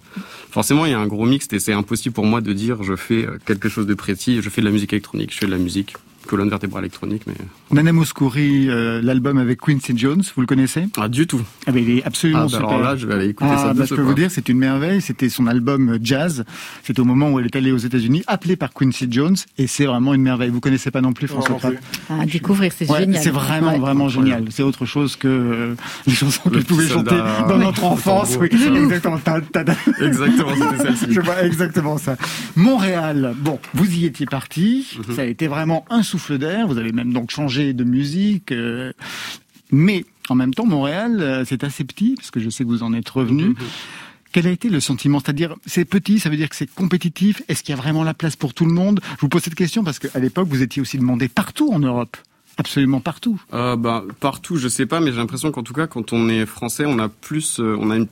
forcément 0.50 0.84
il 0.84 0.92
y 0.92 0.94
a 0.94 1.00
un 1.00 1.06
gros 1.06 1.24
mix 1.24 1.48
et 1.52 1.58
c'est 1.58 1.72
impossible 1.72 2.14
pour 2.14 2.26
moi 2.26 2.40
de 2.40 2.52
dire 2.52 2.82
je 2.82 2.94
fais 2.94 3.26
euh, 3.26 3.38
quelque 3.46 3.68
chose 3.68 3.86
de 3.86 3.94
précis 3.94 4.42
je 4.42 4.50
fais 4.50 4.60
de 4.60 4.66
la 4.66 4.72
musique 4.72 4.92
électronique 4.92 5.32
je 5.32 5.38
fais 5.38 5.46
de 5.46 5.50
la 5.50 5.58
musique 5.58 5.94
colonne 6.26 6.48
vertébrale 6.50 6.84
électronique. 6.84 7.22
Mais 7.26 7.34
Nana 7.70 7.92
Mouskouri, 7.92 8.68
euh, 8.68 9.00
l'album 9.02 9.38
avec 9.38 9.60
Quincy 9.60 9.92
Jones, 9.96 10.22
vous 10.34 10.40
le 10.40 10.46
connaissez? 10.46 10.86
Ah 10.96 11.08
du 11.08 11.26
tout. 11.26 11.40
Ah 11.66 11.70
il 11.74 11.90
est 11.98 12.04
absolument 12.04 12.40
Ah, 12.40 12.44
bah, 12.44 12.48
super. 12.48 12.68
alors 12.68 12.80
là, 12.80 12.96
je 12.96 13.06
vais 13.06 13.14
aller 13.14 13.28
écouter 13.28 13.50
Ah, 13.52 13.58
ça. 13.58 13.72
de 13.72 13.78
bah, 13.78 13.84
je 13.84 13.90
ce 13.90 13.94
peux 13.94 14.02
vous 14.02 14.14
dire, 14.14 14.30
c'est 14.30 14.48
une 14.48 14.58
merveille. 14.58 15.00
C'était 15.00 15.28
son 15.28 15.46
album 15.46 15.98
jazz. 16.02 16.44
C'était 16.82 17.00
au 17.00 17.04
moment 17.04 17.30
où 17.30 17.38
elle 17.40 17.46
est 17.46 17.56
allée 17.56 17.72
aux 17.72 17.76
États-Unis, 17.78 18.22
appelée 18.26 18.56
par 18.56 18.72
Quincy 18.72 19.06
Jones, 19.10 19.36
et 19.58 19.66
c'est 19.66 19.86
vraiment 19.86 20.14
une 20.14 20.22
merveille. 20.22 20.50
Vous 20.50 20.60
connaissez 20.60 20.90
pas 20.90 21.00
non 21.00 21.12
plus 21.12 21.26
François 21.28 21.56
Pratt? 21.56 21.74
À 22.10 22.24
découvrir, 22.26 22.72
c'est 22.76 22.90
Ouais, 22.90 23.00
génial. 23.00 23.22
C'est 23.22 23.30
vraiment, 23.30 23.72
Ouais. 23.72 23.78
vraiment 23.78 24.08
génial. 24.08 24.44
C'est 24.50 24.62
autre 24.62 24.86
chose 24.86 25.16
que 25.16 25.28
euh, 25.28 25.74
les 26.06 26.12
chansons 26.14 26.48
que 26.50 26.54
Le 26.54 26.60
je 26.60 26.66
pouvais 26.66 26.84
petit 26.84 26.92
chanter 26.92 27.16
dans 27.48 27.48
Ouais. 27.58 27.64
notre 27.64 27.84
enfance. 27.84 28.36
Oui, 28.40 28.48
exactement. 28.50 29.18
Exactement, 30.00 30.50
c'était 30.54 30.82
celle-ci. 30.82 31.06
Je 31.14 31.20
vois 31.20 31.42
exactement 31.44 31.98
ça. 31.98 32.16
Montréal, 32.56 33.34
bon, 33.38 33.58
vous 33.74 33.90
y 33.94 34.04
étiez 34.06 34.26
parti, 34.26 34.86
Mhm. 35.08 35.14
ça 35.16 35.22
a 35.22 35.24
été 35.24 35.46
vraiment 35.48 35.84
un 35.90 36.02
souffle 36.14 36.38
d'air, 36.38 36.68
vous 36.68 36.78
avez 36.78 36.92
même 36.92 37.12
donc 37.12 37.30
changé 37.30 37.72
de 37.72 37.82
musique, 37.84 38.52
euh, 38.52 38.92
mais 39.72 40.04
en 40.28 40.34
même 40.36 40.54
temps, 40.54 40.64
Montréal, 40.66 41.18
euh, 41.20 41.44
c'est 41.44 41.64
assez 41.64 41.82
petit, 41.84 42.14
parce 42.16 42.30
que 42.30 42.38
je 42.40 42.48
sais 42.50 42.62
que 42.64 42.68
vous 42.68 42.82
en 42.84 42.92
êtes 42.92 43.08
revenu. 43.08 43.46
Mhm. 43.48 43.56
Quel 44.32 44.46
a 44.46 44.50
été 44.50 44.68
le 44.68 44.80
sentiment? 44.80 45.18
C'est-à-dire, 45.20 45.54
c'est 45.66 45.84
petit, 45.84 46.18
ça 46.20 46.28
veut 46.30 46.36
dire 46.36 46.48
que 46.48 46.56
c'est 46.56 46.72
compétitif 46.72 47.42
Est-ce 47.48 47.62
qu'il 47.62 47.74
y 47.74 47.78
a 47.78 47.80
vraiment 47.80 48.02
la 48.04 48.14
place 48.14 48.36
pour 48.36 48.52
tout 48.54 48.64
le 48.64 48.72
monde? 48.72 49.00
Je 49.16 49.20
vous 49.22 49.28
pose 49.28 49.42
cette 49.42 49.54
question 49.54 49.82
parce 49.84 49.98
qu'à 49.98 50.18
l'époque, 50.20 50.48
vous 50.48 50.62
étiez 50.62 50.80
aussi 50.82 50.98
demandé 50.98 51.28
partout 51.28 51.70
en 51.72 51.78
Europe. 51.80 52.16
Absolument 52.56 53.00
partout. 53.00 53.40
Euh, 53.52 53.74
bah, 53.76 54.04
partout, 54.20 54.56
je 54.56 54.68
sais 54.68 54.86
pas, 54.86 55.00
mais 55.00 55.10
j'ai 55.12 55.18
l'impression 55.18 55.50
qu'en 55.50 55.62
tout 55.64 55.72
cas, 55.74 55.86
quand 55.88 56.12
on 56.12 56.28
est 56.28 56.46
français, 56.46 56.84
on 56.86 56.98
a 57.00 57.08
plus, 57.08 57.58
euh, 57.60 57.76
on 57.80 57.90
a 57.90 57.96
une- 57.96 58.06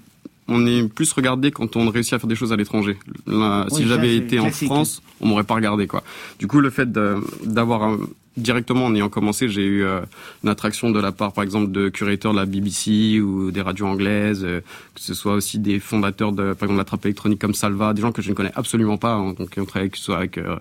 on 0.49 0.67
est 0.67 0.89
plus 0.89 1.13
regardé 1.13 1.51
quand 1.53 1.77
on 1.77 1.89
réussit 1.89 2.13
à 2.15 2.19
faire 2.19 2.29
des 2.29 2.35
choses 2.37 2.53
à 2.53 2.57
l'étranger. 2.57 2.99
Oui, 3.29 3.35
si 3.71 3.87
j'avais 3.87 4.17
été 4.17 4.39
en. 4.41 4.51
France, 4.51 5.01
on 5.23 5.29
m'aurait 5.29 5.45
pas 5.45 5.55
regardé 5.55 5.87
quoi. 5.87 6.03
Du 6.39 6.47
coup, 6.47 6.61
le 6.61 6.71
fait 6.71 6.91
d'avoir 6.93 7.97
directement 8.37 8.87
en 8.87 8.95
ayant 8.95 9.09
commencé, 9.09 9.49
j'ai 9.49 9.65
eu 9.65 9.85
euh, 9.85 10.01
une 10.43 10.49
attraction 10.49 10.91
de 10.91 11.01
la 11.01 11.13
part, 11.13 11.33
par 11.33 11.45
exemple, 11.45 11.71
de 11.71 11.89
curateurs 11.89 12.33
de 12.33 12.39
la 12.39 12.47
BBC 12.47 13.21
ou 13.21 13.51
des 13.51 13.61
radios 13.61 13.87
anglaises, 13.87 14.45
euh, 14.45 14.61
que 14.95 15.01
ce 15.01 15.15
soit 15.15 15.35
aussi 15.35 15.59
des 15.59 15.79
fondateurs 15.79 16.33
de, 16.33 16.55
par 16.55 16.65
exemple, 16.65 16.79
la 16.79 16.85
trappe 16.85 17.05
électronique 17.05 17.41
comme 17.41 17.55
Salva, 17.55 17.93
des 17.93 18.03
gens 18.03 18.13
que 18.13 18.23
je 18.23 18.31
ne 18.31 18.35
connais 18.35 18.53
absolument 18.55 18.97
pas, 18.97 19.15
hein, 19.15 19.35
donc 19.39 19.51
qui 19.51 19.61
ont 19.61 19.67
travaillé 19.67 19.91
que 19.91 19.99
ce 19.99 20.05
soit 20.05 20.17
avec 20.17 20.39
euh, 20.39 20.57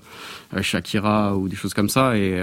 euh, 0.56 0.62
Shakira 0.62 1.38
ou 1.38 1.48
des 1.48 1.56
choses 1.56 1.74
comme 1.74 1.90
ça. 1.90 2.18
Et 2.18 2.40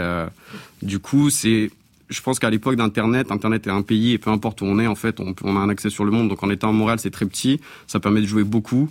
du 0.82 0.98
coup, 0.98 1.30
c'est 1.30 1.70
je 2.08 2.22
pense 2.22 2.38
qu'à 2.38 2.48
l'époque 2.48 2.76
d'Internet, 2.76 3.30
Internet 3.30 3.66
est 3.66 3.70
un 3.70 3.82
pays 3.82 4.14
et 4.14 4.18
peu 4.18 4.30
importe 4.30 4.62
où 4.62 4.64
on 4.64 4.78
est, 4.78 4.86
en 4.86 4.94
fait, 4.94 5.20
on, 5.20 5.56
a 5.56 5.60
un 5.60 5.68
accès 5.68 5.90
sur 5.90 6.06
le 6.06 6.10
monde. 6.10 6.28
Donc 6.28 6.42
en 6.42 6.48
étant 6.48 6.70
à 6.70 6.72
Montréal, 6.72 6.98
c'est 6.98 7.10
très 7.10 7.26
petit, 7.26 7.60
ça 7.86 8.00
permet 8.00 8.22
de 8.22 8.26
jouer 8.26 8.44
beaucoup. 8.44 8.88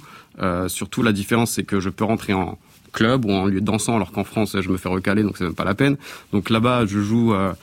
Surtout, 0.68 1.02
la 1.02 1.14
différence, 1.14 1.52
c'est 1.52 1.64
que 1.64 1.80
je 1.80 1.90
peux 1.90 2.04
rentrer 2.04 2.34
en 2.34 2.60
club 2.98 3.26
ou 3.26 3.32
en 3.32 3.46
lieu 3.46 3.62
dansant, 3.62 3.96
alors 3.96 4.12
qu'en 4.12 4.24
France, 4.24 4.56
je 4.60 4.70
me 4.70 4.78
fais 4.78 4.90
recaler, 4.90 5.22
donc 5.22 5.38
c'est 5.38 5.44
même 5.44 5.54
pas 5.54 5.64
la 5.64 5.76
peine. 5.76 5.98
Donc 6.34 6.50
là-bas, 6.50 6.88
je 6.88 7.00
joue, 7.00 7.34
euh, 7.36 7.54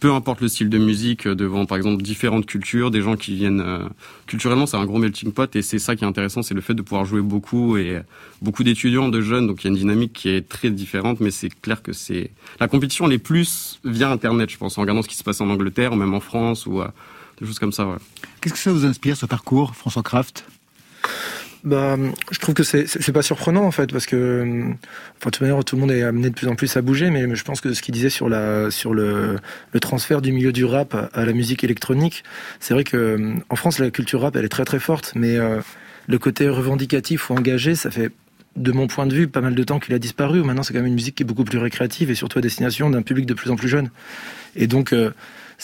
peu 0.00 0.12
importe 0.12 0.40
le 0.40 0.48
style 0.48 0.68
de 0.68 0.78
musique, 0.78 1.28
euh, 1.28 1.36
devant 1.36 1.64
par 1.64 1.76
exemple 1.76 2.02
différentes 2.02 2.44
cultures, 2.44 2.90
des 2.90 3.02
gens 3.02 3.14
qui 3.16 3.36
viennent 3.36 3.60
euh, 3.60 3.78
culturellement, 4.26 4.66
c'est 4.66 4.76
un 4.76 4.84
gros 4.84 4.98
melting 4.98 5.30
pot 5.32 5.54
et 5.54 5.62
c'est 5.62 5.78
ça 5.78 5.94
qui 5.94 6.02
est 6.02 6.08
intéressant, 6.08 6.42
c'est 6.42 6.54
le 6.54 6.60
fait 6.60 6.74
de 6.74 6.82
pouvoir 6.82 7.04
jouer 7.04 7.22
beaucoup 7.22 7.76
et 7.76 8.00
beaucoup 8.42 8.64
d'étudiants, 8.64 9.08
de 9.08 9.20
jeunes, 9.20 9.46
donc 9.46 9.62
il 9.62 9.64
y 9.64 9.68
a 9.68 9.70
une 9.70 9.78
dynamique 9.78 10.12
qui 10.12 10.28
est 10.28 10.48
très 10.48 10.70
différente, 10.70 11.20
mais 11.20 11.30
c'est 11.30 11.48
clair 11.48 11.80
que 11.80 11.92
c'est 11.92 12.32
la 12.58 12.66
compétition 12.66 13.08
est 13.10 13.18
plus 13.18 13.78
via 13.84 14.10
Internet, 14.10 14.50
je 14.50 14.58
pense, 14.58 14.76
en 14.76 14.80
regardant 14.80 15.02
ce 15.02 15.08
qui 15.08 15.16
se 15.16 15.22
passe 15.22 15.40
en 15.40 15.48
Angleterre 15.50 15.92
ou 15.92 15.96
même 15.96 16.14
en 16.14 16.20
France 16.20 16.66
ou 16.66 16.82
des 17.40 17.46
choses 17.46 17.60
comme 17.60 17.72
ça. 17.72 17.86
Qu'est-ce 18.40 18.54
que 18.54 18.60
ça 18.60 18.72
vous 18.72 18.84
inspire, 18.84 19.16
ce 19.16 19.26
parcours, 19.26 19.76
François 19.76 20.02
Kraft? 20.02 20.44
Bah, 21.64 21.96
je 22.32 22.38
trouve 22.40 22.56
que 22.56 22.64
c'est 22.64 22.88
c'est 22.88 23.12
pas 23.12 23.22
surprenant 23.22 23.62
en 23.62 23.70
fait 23.70 23.92
parce 23.92 24.06
que, 24.06 24.42
enfin, 24.42 25.26
de 25.26 25.30
toute 25.30 25.40
manière, 25.42 25.64
tout 25.64 25.76
le 25.76 25.80
monde 25.80 25.92
est 25.92 26.02
amené 26.02 26.28
de 26.28 26.34
plus 26.34 26.48
en 26.48 26.56
plus 26.56 26.76
à 26.76 26.82
bouger, 26.82 27.10
mais, 27.10 27.36
je 27.36 27.44
pense 27.44 27.60
que 27.60 27.72
ce 27.72 27.82
qu'il 27.82 27.94
disait 27.94 28.10
sur 28.10 28.28
la 28.28 28.72
sur 28.72 28.94
le, 28.94 29.36
le 29.72 29.80
transfert 29.80 30.22
du 30.22 30.32
milieu 30.32 30.50
du 30.50 30.64
rap 30.64 30.94
à, 31.12 31.24
la 31.24 31.32
musique 31.32 31.62
électronique, 31.62 32.24
c'est 32.58 32.74
vrai 32.74 32.82
que 32.82 33.34
en 33.48 33.54
France 33.54 33.78
la 33.78 33.92
culture 33.92 34.22
rap 34.22 34.34
elle 34.34 34.44
est 34.44 34.48
très 34.48 34.64
très 34.64 34.80
forte, 34.80 35.12
mais 35.14 35.36
euh, 35.36 35.60
le 36.08 36.18
côté 36.18 36.48
revendicatif 36.48 37.30
ou 37.30 37.34
engagé, 37.34 37.76
ça 37.76 37.92
fait 37.92 38.10
de 38.56 38.72
mon 38.72 38.88
point 38.88 39.06
de 39.06 39.14
vue 39.14 39.28
pas 39.28 39.40
mal 39.40 39.54
de 39.54 39.62
temps 39.62 39.78
qu'il 39.78 39.94
a 39.94 40.00
disparu. 40.00 40.42
Maintenant 40.42 40.64
c'est 40.64 40.72
quand 40.72 40.80
même 40.80 40.88
une 40.88 40.94
musique 40.94 41.14
qui 41.14 41.22
est 41.22 41.26
beaucoup 41.26 41.44
plus 41.44 41.58
récréative 41.58 42.10
et 42.10 42.16
surtout 42.16 42.40
à 42.40 42.42
destination 42.42 42.90
d'un 42.90 43.02
public 43.02 43.24
de 43.24 43.34
plus 43.34 43.52
en 43.52 43.56
plus 43.56 43.68
jeune. 43.68 43.90
Et 44.56 44.66
donc 44.66 44.92
euh, 44.92 45.12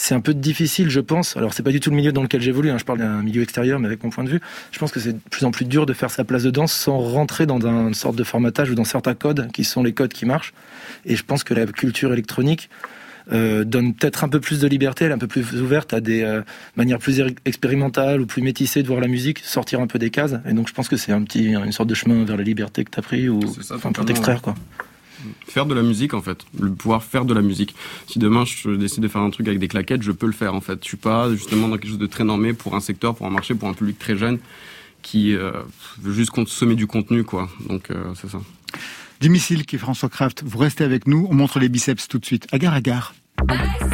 c'est 0.00 0.14
un 0.14 0.20
peu 0.20 0.32
difficile, 0.32 0.90
je 0.90 1.00
pense. 1.00 1.36
Alors, 1.36 1.52
c'est 1.52 1.64
pas 1.64 1.72
du 1.72 1.80
tout 1.80 1.90
le 1.90 1.96
milieu 1.96 2.12
dans 2.12 2.22
lequel 2.22 2.40
j'évolue. 2.40 2.70
Hein. 2.70 2.78
Je 2.78 2.84
parle 2.84 3.00
d'un 3.00 3.20
milieu 3.20 3.42
extérieur, 3.42 3.80
mais 3.80 3.86
avec 3.88 4.04
mon 4.04 4.10
point 4.10 4.22
de 4.22 4.28
vue, 4.30 4.40
je 4.70 4.78
pense 4.78 4.92
que 4.92 5.00
c'est 5.00 5.12
de 5.14 5.18
plus 5.30 5.44
en 5.44 5.50
plus 5.50 5.64
dur 5.64 5.86
de 5.86 5.92
faire 5.92 6.10
sa 6.12 6.22
place 6.24 6.44
de 6.44 6.50
danse 6.50 6.72
sans 6.72 6.98
rentrer 6.98 7.46
dans 7.46 7.58
un- 7.66 7.88
une 7.88 7.94
sorte 7.94 8.14
de 8.14 8.22
formatage 8.22 8.70
ou 8.70 8.76
dans 8.76 8.84
certains 8.84 9.14
codes 9.14 9.50
qui 9.52 9.64
sont 9.64 9.82
les 9.82 9.92
codes 9.92 10.12
qui 10.12 10.24
marchent. 10.24 10.54
Et 11.04 11.16
je 11.16 11.24
pense 11.24 11.42
que 11.42 11.52
la 11.52 11.66
culture 11.66 12.12
électronique 12.12 12.70
euh, 13.32 13.64
donne 13.64 13.92
peut-être 13.92 14.22
un 14.24 14.28
peu 14.28 14.40
plus 14.40 14.60
de 14.60 14.66
liberté, 14.68 15.04
elle 15.04 15.10
est 15.10 15.14
un 15.14 15.18
peu 15.18 15.26
plus 15.26 15.60
ouverte 15.60 15.92
à 15.92 16.00
des 16.00 16.22
euh, 16.22 16.40
manières 16.76 16.98
plus 17.00 17.20
expérimentales 17.44 18.20
ou 18.22 18.26
plus 18.26 18.40
métissées 18.40 18.82
de 18.82 18.88
voir 18.88 19.00
la 19.00 19.08
musique, 19.08 19.40
sortir 19.40 19.80
un 19.80 19.86
peu 19.86 19.98
des 19.98 20.10
cases. 20.10 20.36
Et 20.48 20.52
donc, 20.54 20.68
je 20.68 20.72
pense 20.72 20.88
que 20.88 20.96
c'est 20.96 21.12
un 21.12 21.22
petit, 21.24 21.46
une 21.48 21.72
sorte 21.72 21.88
de 21.90 21.94
chemin 21.94 22.24
vers 22.24 22.36
la 22.38 22.42
liberté 22.44 22.84
que 22.84 22.90
tu 22.90 22.98
as 22.98 23.02
pris 23.02 23.28
ou 23.28 23.40
ça, 23.62 23.74
enfin, 23.74 23.92
pour 23.92 24.04
t'extraire, 24.06 24.40
quoi. 24.42 24.54
Faire 25.46 25.66
de 25.66 25.74
la 25.74 25.82
musique 25.82 26.14
en 26.14 26.22
fait, 26.22 26.44
le 26.58 26.70
pouvoir 26.70 27.02
faire 27.02 27.24
de 27.24 27.34
la 27.34 27.42
musique. 27.42 27.74
Si 28.06 28.18
demain 28.18 28.44
je 28.44 28.70
décide 28.70 29.02
de 29.02 29.08
faire 29.08 29.22
un 29.22 29.30
truc 29.30 29.46
avec 29.48 29.58
des 29.58 29.68
claquettes, 29.68 30.02
je 30.02 30.12
peux 30.12 30.26
le 30.26 30.32
faire 30.32 30.54
en 30.54 30.60
fait. 30.60 30.78
Je 30.82 30.88
suis 30.88 30.96
pas 30.96 31.30
justement 31.32 31.68
dans 31.68 31.76
quelque 31.76 31.90
chose 31.90 31.98
de 31.98 32.06
très 32.06 32.24
normé 32.24 32.52
pour 32.52 32.74
un 32.74 32.80
secteur, 32.80 33.14
pour 33.14 33.26
un 33.26 33.30
marché, 33.30 33.54
pour 33.54 33.68
un 33.68 33.74
public 33.74 33.98
très 33.98 34.16
jeune 34.16 34.38
qui 35.02 35.34
euh, 35.34 35.52
veut 36.00 36.12
juste 36.12 36.30
consommer 36.30 36.74
du 36.74 36.86
contenu 36.86 37.24
quoi. 37.24 37.48
Donc 37.68 37.90
euh, 37.90 38.12
c'est 38.20 38.30
ça. 38.30 38.40
Jimmy 39.20 39.40
Silk 39.40 39.72
et 39.74 39.78
François 39.78 40.08
Kraft, 40.08 40.42
vous 40.44 40.58
restez 40.58 40.84
avec 40.84 41.08
nous, 41.08 41.26
on 41.30 41.34
montre 41.34 41.58
les 41.58 41.68
biceps 41.68 42.06
tout 42.06 42.18
de 42.18 42.24
suite. 42.24 42.46
Agar 42.52 42.74
agar. 42.74 43.14
l'électropop 43.38 43.87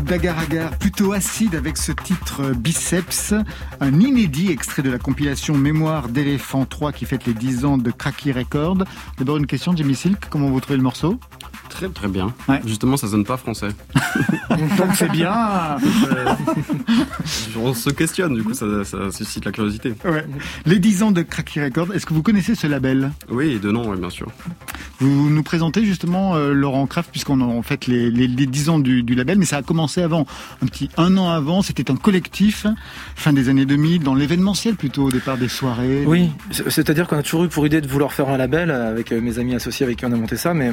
d'Agar 0.00 0.38
Agar, 0.38 0.70
plutôt 0.78 1.12
acide 1.12 1.54
avec 1.54 1.76
ce 1.76 1.92
titre 1.92 2.52
Biceps, 2.56 3.34
un 3.80 4.00
inédit 4.00 4.50
extrait 4.50 4.82
de 4.82 4.90
la 4.90 4.98
compilation 4.98 5.56
Mémoire 5.56 6.08
d'éléphant 6.08 6.64
3 6.64 6.92
qui 6.92 7.04
fête 7.04 7.26
les 7.26 7.34
10 7.34 7.64
ans 7.64 7.78
de 7.78 7.90
Cracky 7.90 8.32
Record. 8.32 8.78
D'abord 9.18 9.36
une 9.36 9.46
question, 9.46 9.76
Jimmy 9.76 9.94
Silk, 9.94 10.26
comment 10.30 10.48
vous 10.48 10.60
trouvez 10.60 10.76
le 10.76 10.82
morceau? 10.82 11.18
Très 11.68 11.88
très 11.88 12.08
bien. 12.08 12.34
Justement, 12.66 12.96
ça 12.96 13.08
sonne 13.08 13.24
pas 13.24 13.36
français. 13.36 13.68
Donc 14.50 14.94
c'est 14.94 15.10
bien. 15.10 15.32
On 17.56 17.72
se 17.74 17.90
questionne, 17.90 18.34
du 18.34 18.42
coup, 18.42 18.54
ça, 18.54 18.66
suscite 19.10 19.44
la 19.44 19.52
curiosité. 19.52 19.94
Les 20.66 20.78
10 20.78 21.02
ans 21.02 21.10
de 21.12 21.22
Cracky 21.22 21.60
Record, 21.60 21.94
est-ce 21.94 22.06
que 22.06 22.14
vous 22.14 22.22
connaissez 22.22 22.54
ce 22.54 22.66
label? 22.66 23.10
Oui, 23.30 23.58
de 23.58 23.70
nom, 23.70 23.90
oui, 23.90 23.98
bien 23.98 24.10
sûr. 24.10 24.28
Vous 25.02 25.30
nous 25.30 25.42
présentez 25.42 25.84
justement 25.84 26.36
euh, 26.36 26.52
Laurent 26.52 26.86
Kraft, 26.86 27.10
puisqu'on 27.10 27.40
en 27.40 27.62
fait 27.62 27.86
les, 27.86 28.10
les, 28.10 28.28
10 28.28 28.68
ans 28.68 28.78
du, 28.78 29.02
label, 29.02 29.36
mais 29.36 29.46
ça 29.46 29.56
a 29.56 29.62
commencé 29.62 30.00
avant, 30.00 30.26
un 30.62 30.66
petit 30.66 30.88
un 30.96 31.16
an 31.16 31.28
avant. 31.28 31.62
C'était 31.62 31.90
un 31.90 31.96
collectif, 31.96 32.66
fin 33.16 33.32
des 33.32 33.48
années 33.48 33.66
2000, 33.66 34.02
dans 34.02 34.14
l'événementiel 34.14 34.76
plutôt, 34.76 35.04
au 35.04 35.10
départ 35.10 35.36
des 35.36 35.48
soirées. 35.48 36.04
Oui, 36.06 36.30
c'est-à-dire 36.68 37.08
qu'on 37.08 37.18
a 37.18 37.22
toujours 37.22 37.44
eu 37.44 37.48
pour 37.48 37.66
idée 37.66 37.80
de 37.80 37.88
vouloir 37.88 38.12
faire 38.12 38.28
un 38.28 38.36
label 38.36 38.70
avec 38.70 39.10
euh, 39.10 39.20
mes 39.20 39.40
amis 39.40 39.56
associés 39.56 39.84
avec 39.84 39.98
qui 39.98 40.06
on 40.06 40.12
a 40.12 40.16
monté 40.16 40.36
ça, 40.36 40.54
mais 40.54 40.72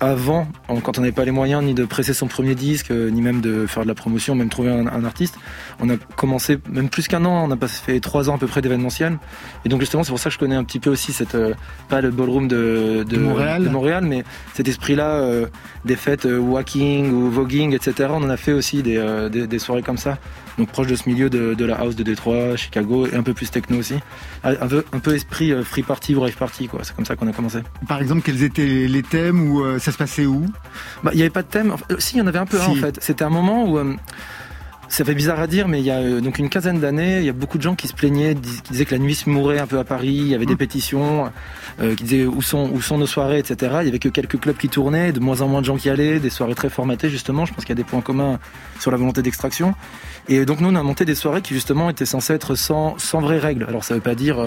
avant, 0.00 0.48
quand 0.82 0.98
on 0.98 1.02
n'avait 1.02 1.12
pas 1.12 1.24
les 1.24 1.30
moyens 1.30 1.62
ni 1.62 1.74
de 1.74 1.84
presser 1.84 2.14
son 2.14 2.26
premier 2.26 2.54
disque, 2.54 2.90
euh, 2.90 3.10
ni 3.10 3.22
même 3.22 3.40
de 3.40 3.66
faire 3.66 3.82
de 3.84 3.88
la 3.88 3.94
promotion, 3.94 4.34
même 4.34 4.48
trouver 4.48 4.70
un, 4.70 5.04
artiste, 5.04 5.36
on 5.80 5.88
a 5.90 5.96
commencé 6.16 6.58
même 6.70 6.88
plus 6.88 7.08
qu'un 7.08 7.24
an, 7.24 7.48
on 7.48 7.50
a 7.50 7.68
fait 7.68 8.00
trois 8.00 8.30
ans 8.30 8.36
à 8.36 8.38
peu 8.38 8.46
près 8.46 8.62
d'événementiel. 8.62 9.18
Et 9.64 9.68
donc 9.68 9.80
justement, 9.80 10.02
c'est 10.02 10.10
pour 10.10 10.18
ça 10.18 10.30
que 10.30 10.34
je 10.34 10.38
connais 10.38 10.56
un 10.56 10.64
petit 10.64 10.80
peu 10.80 10.90
aussi 10.90 11.12
cette, 11.12 11.34
euh, 11.34 11.54
pas 11.88 12.00
le 12.00 12.10
ballroom 12.10 12.48
de, 12.48 13.04
Montréal. 13.28 13.64
de 13.64 13.68
Montréal, 13.68 14.04
mais 14.04 14.24
cet 14.54 14.68
esprit-là, 14.68 15.10
euh, 15.10 15.46
des 15.84 15.96
fêtes 15.96 16.26
walking 16.26 17.12
ou 17.12 17.30
voguing, 17.30 17.74
etc. 17.74 18.10
On 18.12 18.22
en 18.22 18.30
a 18.30 18.36
fait 18.36 18.52
aussi 18.52 18.82
des, 18.82 19.28
des, 19.30 19.58
soirées 19.58 19.82
comme 19.82 19.96
ça. 19.96 20.18
Donc 20.58 20.70
proche 20.70 20.88
de 20.88 20.96
ce 20.96 21.08
milieu 21.08 21.30
de, 21.30 21.54
de, 21.54 21.64
la 21.64 21.76
house 21.76 21.94
de 21.94 22.02
Détroit, 22.02 22.56
Chicago, 22.56 23.06
et 23.06 23.14
un 23.14 23.22
peu 23.22 23.32
plus 23.32 23.50
techno 23.50 23.78
aussi. 23.78 23.94
Un 24.42 24.66
peu, 24.66 24.84
un 24.92 24.98
peu 24.98 25.14
esprit 25.14 25.52
free 25.64 25.82
party 25.82 26.16
ou 26.16 26.20
rave 26.20 26.36
party, 26.36 26.66
quoi. 26.66 26.80
C'est 26.82 26.94
comme 26.96 27.04
ça 27.04 27.14
qu'on 27.14 27.28
a 27.28 27.32
commencé. 27.32 27.60
Par 27.86 28.00
exemple, 28.00 28.22
quels 28.22 28.42
étaient 28.42 28.86
les 28.88 29.02
thèmes 29.02 29.50
ou 29.50 29.78
ça 29.78 29.92
se 29.92 29.98
passait 29.98 30.26
où? 30.26 30.46
Bah, 31.02 31.10
Il 31.12 31.16
n'y 31.16 31.22
avait 31.22 31.30
pas 31.30 31.42
de 31.42 31.48
thème. 31.48 31.74
Euh, 31.90 31.96
si, 31.98 32.16
il 32.16 32.18
y 32.18 32.22
en 32.22 32.26
avait 32.26 32.38
un 32.38 32.46
peu 32.46 32.60
un 32.60 32.66
en 32.66 32.74
fait. 32.74 32.98
C'était 33.00 33.24
un 33.24 33.30
moment 33.30 33.68
où. 33.70 33.78
Euh, 34.88 34.90
ça 34.90 35.04
fait 35.04 35.14
bizarre 35.14 35.40
à 35.40 35.46
dire, 35.46 35.68
mais 35.68 35.80
il 35.80 35.84
y 35.84 35.90
a 35.90 35.98
euh, 35.98 36.20
donc 36.20 36.38
une 36.38 36.48
quinzaine 36.48 36.80
d'années, 36.80 37.18
il 37.18 37.24
y 37.24 37.28
a 37.28 37.32
beaucoup 37.32 37.58
de 37.58 37.62
gens 37.62 37.74
qui 37.74 37.88
se 37.88 37.94
plaignaient, 37.94 38.34
qui 38.34 38.72
disaient 38.72 38.84
que 38.84 38.94
la 38.94 38.98
nuit 38.98 39.14
se 39.14 39.28
mourait 39.28 39.58
un 39.58 39.66
peu 39.66 39.78
à 39.78 39.84
Paris. 39.84 40.14
Il 40.14 40.28
y 40.28 40.34
avait 40.34 40.46
des 40.46 40.54
mmh. 40.54 40.58
pétitions 40.58 41.32
qui 41.96 42.02
disaient 42.02 42.26
où 42.26 42.42
sont 42.42 42.70
où 42.72 42.80
sont 42.80 42.98
nos 42.98 43.06
soirées, 43.06 43.38
etc. 43.38 43.76
Il 43.82 43.86
y 43.86 43.88
avait 43.88 44.00
que 44.00 44.08
quelques 44.08 44.40
clubs 44.40 44.56
qui 44.56 44.68
tournaient, 44.68 45.12
de 45.12 45.20
moins 45.20 45.42
en 45.42 45.48
moins 45.48 45.60
de 45.60 45.66
gens 45.66 45.76
qui 45.76 45.88
allaient, 45.88 46.18
des 46.18 46.30
soirées 46.30 46.56
très 46.56 46.70
formatées 46.70 47.08
justement. 47.08 47.44
Je 47.44 47.54
pense 47.54 47.64
qu'il 47.64 47.70
y 47.70 47.78
a 47.78 47.82
des 47.82 47.88
points 47.88 48.00
communs 48.00 48.40
sur 48.80 48.90
la 48.90 48.96
volonté 48.96 49.22
d'extraction. 49.22 49.74
Et 50.28 50.44
donc 50.44 50.60
nous, 50.60 50.68
on 50.68 50.74
a 50.74 50.82
monté 50.82 51.04
des 51.04 51.14
soirées 51.14 51.40
qui 51.40 51.54
justement 51.54 51.88
étaient 51.88 52.06
censées 52.06 52.34
être 52.34 52.56
sans 52.56 52.98
sans 52.98 53.20
vraies 53.20 53.38
règles. 53.38 53.64
Alors 53.68 53.84
ça 53.84 53.94
veut 53.94 54.00
pas 54.00 54.16
dire 54.16 54.40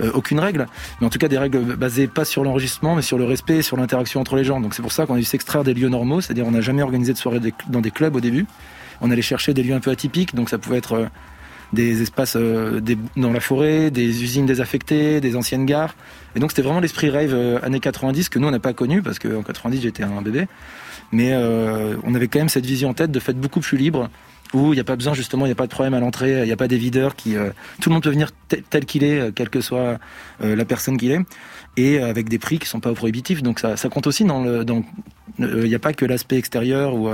euh, 0.00 0.10
aucune 0.14 0.40
règle, 0.40 0.66
mais 1.00 1.06
en 1.06 1.10
tout 1.10 1.18
cas 1.18 1.28
des 1.28 1.38
règles 1.38 1.76
basées 1.76 2.06
pas 2.06 2.24
sur 2.24 2.44
l'enregistrement, 2.44 2.94
mais 2.94 3.02
sur 3.02 3.18
le 3.18 3.24
respect 3.24 3.58
et 3.58 3.62
sur 3.62 3.76
l'interaction 3.76 4.20
entre 4.20 4.36
les 4.36 4.44
gens. 4.44 4.60
Donc 4.60 4.74
c'est 4.74 4.82
pour 4.82 4.92
ça 4.92 5.06
qu'on 5.06 5.14
a 5.14 5.18
dû 5.18 5.24
s'extraire 5.24 5.64
des 5.64 5.74
lieux 5.74 5.88
normaux, 5.88 6.20
c'est-à-dire 6.20 6.46
on 6.46 6.52
n'a 6.52 6.60
jamais 6.60 6.82
organisé 6.82 7.12
de 7.12 7.18
soirée 7.18 7.40
dans 7.68 7.80
des 7.80 7.90
clubs 7.90 8.16
au 8.16 8.20
début. 8.20 8.46
On 9.02 9.10
allait 9.10 9.22
chercher 9.22 9.52
des 9.52 9.62
lieux 9.62 9.74
un 9.74 9.80
peu 9.80 9.90
atypiques, 9.90 10.34
donc 10.34 10.48
ça 10.48 10.56
pouvait 10.56 10.78
être 10.78 10.94
euh, 10.94 11.06
des 11.74 12.00
espaces 12.00 12.36
euh, 12.36 12.80
dans 13.16 13.32
la 13.32 13.40
forêt, 13.40 13.90
des 13.90 14.22
usines 14.22 14.46
désaffectées, 14.46 15.20
des 15.20 15.36
anciennes 15.36 15.66
gares. 15.66 15.94
Et 16.34 16.40
donc 16.40 16.52
c'était 16.52 16.62
vraiment 16.62 16.80
l'esprit 16.80 17.10
rave 17.10 17.60
années 17.62 17.80
90 17.80 18.30
que 18.30 18.38
nous 18.38 18.48
on 18.48 18.50
n'a 18.50 18.58
pas 18.58 18.72
connu 18.72 19.02
parce 19.02 19.18
qu'en 19.18 19.42
90 19.42 19.82
j'étais 19.82 20.02
un 20.02 20.22
bébé. 20.22 20.46
Mais 21.12 21.34
on 21.34 22.14
avait 22.14 22.28
quand 22.28 22.38
même 22.38 22.48
cette 22.48 22.64
vision 22.64 22.88
en 22.88 22.94
tête 22.94 23.10
de 23.10 23.20
fait 23.20 23.34
beaucoup 23.34 23.60
plus 23.60 23.76
libre, 23.76 24.08
où 24.52 24.72
il 24.72 24.76
n'y 24.76 24.80
a 24.80 24.84
pas 24.84 24.96
besoin 24.96 25.14
justement, 25.14 25.46
il 25.46 25.48
n'y 25.48 25.52
a 25.52 25.56
pas 25.56 25.66
de 25.66 25.70
problème 25.70 25.94
à 25.94 26.00
l'entrée, 26.00 26.40
il 26.40 26.44
n'y 26.44 26.52
a 26.52 26.56
pas 26.56 26.68
des 26.68 26.76
videurs 26.76 27.16
qui, 27.16 27.36
euh, 27.36 27.50
tout 27.80 27.88
le 27.88 27.94
monde 27.94 28.02
peut 28.02 28.10
venir 28.10 28.30
tel 28.70 28.84
qu'il 28.84 29.04
est, 29.04 29.18
euh, 29.18 29.30
quelle 29.34 29.50
que 29.50 29.60
soit 29.60 29.98
euh, 30.42 30.56
la 30.56 30.64
personne 30.64 30.96
qu'il 30.96 31.10
est, 31.10 31.20
et 31.76 32.00
avec 32.00 32.28
des 32.28 32.38
prix 32.38 32.58
qui 32.58 32.66
sont 32.66 32.80
pas 32.80 32.92
prohibitifs. 32.92 33.42
Donc 33.42 33.60
ça, 33.60 33.76
ça 33.76 33.88
compte 33.88 34.06
aussi 34.06 34.24
dans 34.24 34.42
le, 34.42 34.64
dans, 34.64 34.82
il 35.38 35.64
n'y 35.64 35.74
a 35.74 35.78
pas 35.78 35.92
que 35.92 36.04
l'aspect 36.04 36.36
extérieur 36.36 36.94
ou, 36.94 37.10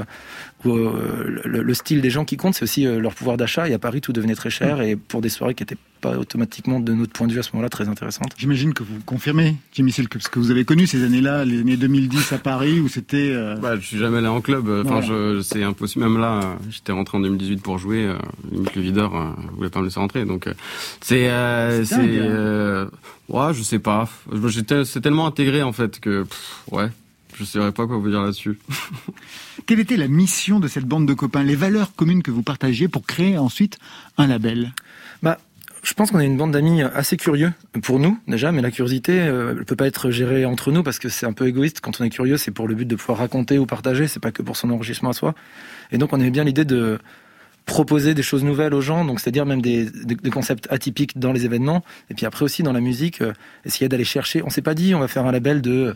le, 0.64 1.44
le, 1.44 1.74
style 1.74 2.00
des 2.00 2.10
gens 2.10 2.24
qui 2.24 2.36
compte, 2.36 2.54
c'est 2.54 2.64
aussi 2.64 2.84
leur 2.84 3.14
pouvoir 3.14 3.36
d'achat. 3.36 3.68
Et 3.68 3.74
à 3.74 3.78
Paris, 3.78 4.00
tout 4.00 4.12
devenait 4.12 4.34
très 4.34 4.50
cher, 4.50 4.80
et 4.80 4.96
pour 4.96 5.20
des 5.20 5.28
soirées 5.28 5.54
qui 5.54 5.62
n'étaient 5.62 5.76
pas 6.00 6.16
automatiquement, 6.16 6.80
de 6.80 6.92
notre 6.92 7.12
point 7.12 7.26
de 7.26 7.32
vue 7.32 7.38
à 7.38 7.42
ce 7.42 7.50
moment-là, 7.52 7.68
très 7.68 7.88
intéressantes. 7.88 8.32
J'imagine 8.36 8.72
que 8.74 8.82
vous 8.82 8.98
confirmez, 9.04 9.56
Jimmy 9.72 9.92
Silk, 9.92 10.12
parce 10.12 10.28
que 10.28 10.38
vous 10.38 10.50
avez 10.50 10.64
connu 10.64 10.86
ces 10.86 11.04
années-là, 11.04 11.44
les 11.44 11.60
années 11.60 11.76
2010 11.76 12.32
à 12.32 12.38
Paris, 12.38 12.80
où 12.80 12.88
c'était. 12.88 13.30
Euh... 13.30 13.56
Bah, 13.56 13.76
je 13.76 13.86
suis 13.86 13.98
jamais 13.98 14.18
allé 14.18 14.28
en 14.28 14.40
club. 14.40 14.68
Enfin, 14.84 15.00
je, 15.00 15.40
c'est 15.42 15.62
impossible. 15.62 16.04
Même 16.04 16.20
là, 16.20 16.56
j'étais 16.70 16.92
rentré 16.92 17.18
en 17.18 17.20
2018 17.20 17.62
pour 17.62 17.78
jouer. 17.78 18.04
Euh, 18.04 18.18
le 18.52 18.80
videur 18.80 19.14
euh, 19.14 19.30
voulait 19.56 19.70
pas 19.70 19.80
me 19.80 19.86
laisser 19.86 20.00
rentrer. 20.00 20.24
Donc, 20.24 20.46
euh, 20.46 20.54
c'est, 21.00 21.30
euh, 21.30 21.84
c'est, 21.84 21.96
euh, 22.00 22.86
ouais, 23.28 23.54
je 23.54 23.62
sais 23.62 23.78
pas. 23.78 24.08
c'est 24.84 25.00
tellement 25.00 25.26
intégré 25.26 25.62
en 25.62 25.72
fait 25.72 26.00
que, 26.00 26.26
ouais. 26.70 26.88
Je 27.38 27.44
ne 27.44 27.46
saurais 27.46 27.72
pas 27.72 27.86
quoi 27.86 27.98
vous 27.98 28.10
dire 28.10 28.20
là-dessus. 28.20 28.58
Quelle 29.66 29.78
était 29.78 29.96
la 29.96 30.08
mission 30.08 30.58
de 30.58 30.66
cette 30.66 30.86
bande 30.86 31.06
de 31.06 31.14
copains, 31.14 31.44
les 31.44 31.54
valeurs 31.54 31.94
communes 31.94 32.24
que 32.24 32.32
vous 32.32 32.42
partagiez 32.42 32.88
pour 32.88 33.06
créer 33.06 33.38
ensuite 33.38 33.78
un 34.16 34.26
label 34.26 34.72
bah, 35.22 35.38
je 35.84 35.94
pense 35.94 36.10
qu'on 36.10 36.18
est 36.18 36.26
une 36.26 36.36
bande 36.36 36.50
d'amis 36.50 36.82
assez 36.82 37.16
curieux 37.16 37.52
pour 37.82 38.00
nous 38.00 38.18
déjà, 38.26 38.50
mais 38.50 38.60
la 38.60 38.72
curiosité 38.72 39.20
euh, 39.20 39.54
ne 39.54 39.62
peut 39.62 39.76
pas 39.76 39.86
être 39.86 40.10
gérée 40.10 40.44
entre 40.44 40.72
nous 40.72 40.82
parce 40.82 40.98
que 40.98 41.08
c'est 41.08 41.24
un 41.26 41.32
peu 41.32 41.46
égoïste. 41.46 41.80
Quand 41.80 42.00
on 42.00 42.04
est 42.04 42.10
curieux, 42.10 42.36
c'est 42.36 42.50
pour 42.50 42.66
le 42.66 42.74
but 42.74 42.86
de 42.86 42.96
pouvoir 42.96 43.18
raconter 43.18 43.58
ou 43.58 43.66
partager, 43.66 44.08
c'est 44.08 44.18
pas 44.18 44.32
que 44.32 44.42
pour 44.42 44.56
son 44.56 44.70
enrichissement 44.70 45.10
à 45.10 45.12
soi. 45.12 45.36
Et 45.92 45.98
donc 45.98 46.12
on 46.12 46.18
aimait 46.18 46.30
bien 46.30 46.42
l'idée 46.42 46.64
de 46.64 46.98
proposer 47.64 48.14
des 48.14 48.22
choses 48.22 48.42
nouvelles 48.42 48.74
aux 48.74 48.80
gens, 48.80 49.04
donc 49.04 49.20
c'est-à-dire 49.20 49.46
même 49.46 49.62
des, 49.62 49.88
des, 49.90 50.30
concepts 50.30 50.66
atypiques 50.70 51.18
dans 51.18 51.32
les 51.32 51.44
événements, 51.44 51.84
et 52.10 52.14
puis 52.14 52.26
après 52.26 52.44
aussi 52.44 52.62
dans 52.62 52.72
la 52.72 52.80
musique, 52.80 53.20
euh, 53.20 53.32
essayer 53.64 53.88
d'aller 53.88 54.04
chercher. 54.04 54.42
On 54.42 54.50
s'est 54.50 54.62
pas 54.62 54.74
dit 54.74 54.94
on 54.94 55.00
va 55.00 55.08
faire 55.08 55.26
un 55.26 55.32
label 55.32 55.62
de 55.62 55.94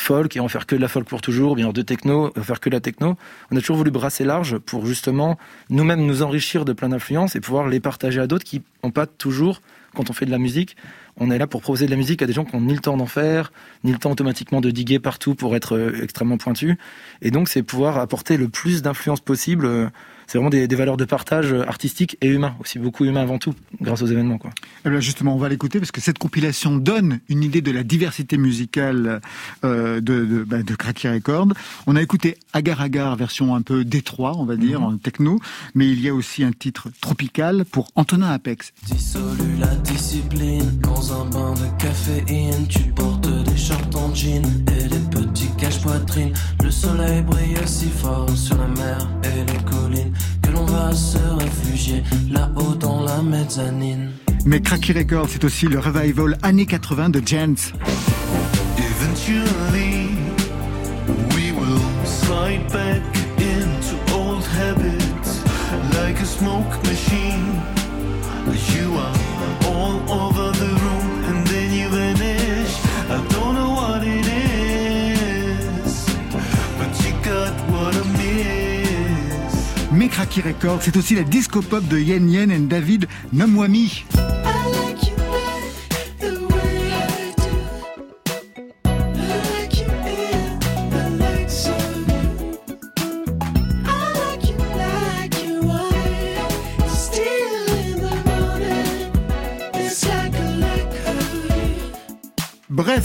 folk 0.00 0.36
et 0.36 0.40
va 0.40 0.48
faire 0.48 0.66
que 0.66 0.76
de 0.76 0.80
la 0.80 0.88
folk 0.88 1.06
pour 1.06 1.20
toujours, 1.20 1.54
bien 1.56 1.70
de 1.70 1.82
techno, 1.82 2.32
faire 2.42 2.60
que 2.60 2.70
de 2.70 2.74
la 2.74 2.80
techno. 2.80 3.16
On 3.50 3.56
a 3.56 3.60
toujours 3.60 3.76
voulu 3.76 3.90
brasser 3.90 4.24
large 4.24 4.58
pour 4.58 4.86
justement 4.86 5.38
nous-mêmes 5.70 6.04
nous 6.06 6.22
enrichir 6.22 6.64
de 6.64 6.72
plein 6.72 6.88
d'influences 6.88 7.36
et 7.36 7.40
pouvoir 7.40 7.68
les 7.68 7.80
partager 7.80 8.20
à 8.20 8.26
d'autres 8.26 8.44
qui 8.44 8.62
n'ont 8.82 8.90
pas 8.90 9.06
toujours, 9.06 9.60
quand 9.94 10.08
on 10.10 10.12
fait 10.12 10.26
de 10.26 10.30
la 10.30 10.38
musique, 10.38 10.76
on 11.20 11.30
est 11.30 11.38
là 11.38 11.46
pour 11.46 11.60
proposer 11.60 11.86
de 11.86 11.90
la 11.90 11.96
musique 11.96 12.22
à 12.22 12.26
des 12.26 12.32
gens 12.32 12.44
qui 12.44 12.56
n'ont 12.56 12.62
ni 12.62 12.74
le 12.74 12.78
temps 12.78 12.96
d'en 12.96 13.06
faire, 13.06 13.52
ni 13.82 13.92
le 13.92 13.98
temps 13.98 14.12
automatiquement 14.12 14.60
de 14.60 14.70
diguer 14.70 15.00
partout 15.00 15.34
pour 15.34 15.56
être 15.56 15.76
euh, 15.76 16.02
extrêmement 16.02 16.38
pointu. 16.38 16.78
Et 17.22 17.30
donc 17.30 17.48
c'est 17.48 17.62
pouvoir 17.62 17.98
apporter 17.98 18.36
le 18.36 18.48
plus 18.48 18.82
d'influence 18.82 19.20
possible 19.20 19.66
euh, 19.66 19.88
c'est 20.28 20.36
vraiment 20.36 20.50
des, 20.50 20.66
valeurs 20.66 20.98
de 20.98 21.06
partage 21.06 21.54
artistique 21.54 22.18
et 22.20 22.28
humain, 22.28 22.54
aussi 22.60 22.78
beaucoup 22.78 23.06
humain 23.06 23.22
avant 23.22 23.38
tout, 23.38 23.54
grâce 23.80 24.02
aux 24.02 24.06
événements. 24.06 24.36
Quoi. 24.36 24.50
Eh 24.84 25.00
justement, 25.00 25.34
on 25.34 25.38
va 25.38 25.48
l'écouter 25.48 25.78
parce 25.78 25.90
que 25.90 26.02
cette 26.02 26.18
compilation 26.18 26.76
donne 26.76 27.20
une 27.30 27.42
idée 27.42 27.62
de 27.62 27.70
la 27.70 27.82
diversité 27.82 28.36
musicale 28.36 29.22
euh, 29.64 30.02
de, 30.02 30.26
de, 30.26 30.44
bah, 30.44 30.62
de 30.62 30.74
Cracky 30.74 31.08
Record. 31.08 31.48
On 31.86 31.96
a 31.96 32.02
écouté 32.02 32.36
Agar 32.52 32.82
Agar, 32.82 33.16
version 33.16 33.54
un 33.54 33.62
peu 33.62 33.86
Détroit, 33.86 34.34
on 34.36 34.44
va 34.44 34.56
dire, 34.56 34.80
mhm. 34.80 34.86
en 34.86 34.98
techno, 34.98 35.40
mais 35.74 35.88
il 35.88 36.00
y 36.00 36.10
a 36.10 36.14
aussi 36.14 36.44
un 36.44 36.52
titre 36.52 36.88
tropical 37.00 37.64
pour 37.64 37.88
Antonin 37.94 38.30
Apex. 38.30 38.74
Dissolu 38.84 39.56
la 39.58 39.74
discipline 39.76 40.78
dans 40.82 41.22
un 41.22 41.24
bain 41.24 41.54
de 41.54 41.82
caféine, 41.82 42.66
tu 42.68 42.82
portes 42.92 43.28
des 43.44 43.56
shorts 43.56 43.87
Mais 54.44 54.60
Cracky 54.60 54.92
Record, 54.92 55.28
c'est 55.30 55.44
aussi 55.44 55.66
le 55.66 55.78
revival 55.78 56.36
années 56.42 56.66
80 56.66 57.08
de 57.10 57.22
Jens. 57.24 57.72
C'est 80.80 80.96
aussi 80.96 81.14
la 81.14 81.22
disco 81.22 81.62
pop 81.62 81.86
de 81.88 81.98
Yen 81.98 82.30
Yen 82.30 82.50
et 82.50 82.58
David 82.58 83.06
Namwami. 83.32 84.04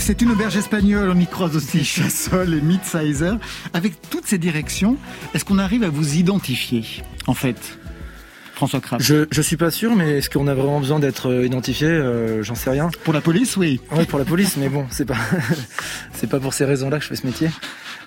C'est 0.04 0.22
une 0.22 0.32
auberge 0.32 0.58
espagnole, 0.58 1.10
on 1.16 1.20
y 1.20 1.26
croise 1.28 1.56
aussi 1.56 1.84
Chassol 1.86 2.54
et 2.54 2.62
Midsizer. 2.62 3.38
Avec 3.74 3.94
toutes 4.10 4.26
ces 4.28 4.38
directions, 4.38 4.98
est-ce 5.34 5.46
qu'on 5.46 5.60
arrive 5.60 5.84
à 5.84 5.90
vous 5.90 6.16
identifier, 6.18 6.84
en 7.28 7.34
fait 7.34 7.78
François 8.54 8.82
Kraft. 8.82 9.04
Je, 9.04 9.26
je 9.32 9.42
suis 9.42 9.58
pas 9.58 9.72
sûr, 9.72 9.96
mais 9.96 10.20
est-ce 10.20 10.30
qu'on 10.30 10.48
a 10.48 10.54
vraiment 10.54 10.80
besoin 10.80 11.00
d'être 11.00 11.28
euh, 11.32 11.46
identifié 11.46 11.88
euh, 11.88 12.44
J'en 12.44 12.54
sais 12.54 12.70
rien. 12.70 12.92
Pour 13.04 13.12
la 13.12 13.20
police, 13.20 13.58
oui. 13.58 13.82
Oui, 13.92 14.06
pour 14.06 14.20
la 14.20 14.26
police, 14.26 14.58
mais 14.58 14.70
bon, 14.70 14.86
c'est 14.92 15.06
pas, 15.06 15.18
c'est 16.14 16.30
pas 16.30 16.40
pour 16.40 16.54
ces 16.54 16.64
raisons-là 16.64 16.98
que 17.00 17.04
je 17.04 17.10
fais 17.10 17.16
ce 17.16 17.26
métier. 17.26 17.50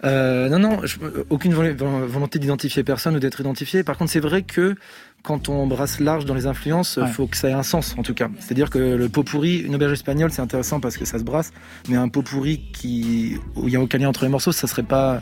Euh, 0.05 0.49
non, 0.49 0.61
non, 0.61 0.81
je- 0.85 0.99
aucune 1.31 1.53
vol- 1.53 1.75
volonté 2.07 2.39
d'identifier 2.39 2.85
personne 2.85 3.17
ou 3.17 3.19
d'être 3.19 3.41
identifié. 3.41 3.83
Par 3.83 3.97
contre, 3.99 4.13
c'est 4.13 4.21
vrai 4.21 4.43
que 4.43 4.77
quand 5.23 5.49
on 5.49 5.67
brasse 5.67 5.99
large 6.01 6.25
dans 6.25 6.35
les 6.35 6.47
influences, 6.47 6.95
il 6.99 7.03
Ouais. 7.05 7.09
faut 7.11 7.27
que 7.27 7.37
ça 7.37 7.49
ait 7.49 7.53
un 7.53 7.63
sens, 7.65 7.95
en 7.99 8.03
tout 8.03 8.15
cas. 8.15 8.29
C'est-à-dire 8.39 8.71
que 8.71 8.79
le 8.79 9.09
pot 9.09 9.25
pourri, 9.25 9.59
une 9.59 9.75
auberge 9.75 9.93
espagnole, 9.93 10.31
c'est 10.31 10.43
intéressant 10.43 10.79
parce 10.79 10.97
que 10.97 11.05
ça 11.05 11.19
se 11.19 11.25
brasse, 11.25 11.53
mais 11.89 11.97
un 11.97 12.09
pot 12.09 12.23
pourri 12.23 12.61
qui, 12.73 13.37
où 13.57 13.63
il 13.67 13.71
n'y 13.71 13.77
a 13.77 13.81
aucun 13.81 13.99
lien 13.99 14.09
entre 14.09 14.23
les 14.25 14.31
morceaux, 14.31 14.53
ça 14.53 14.67
serait 14.67 14.83
pas. 14.85 15.21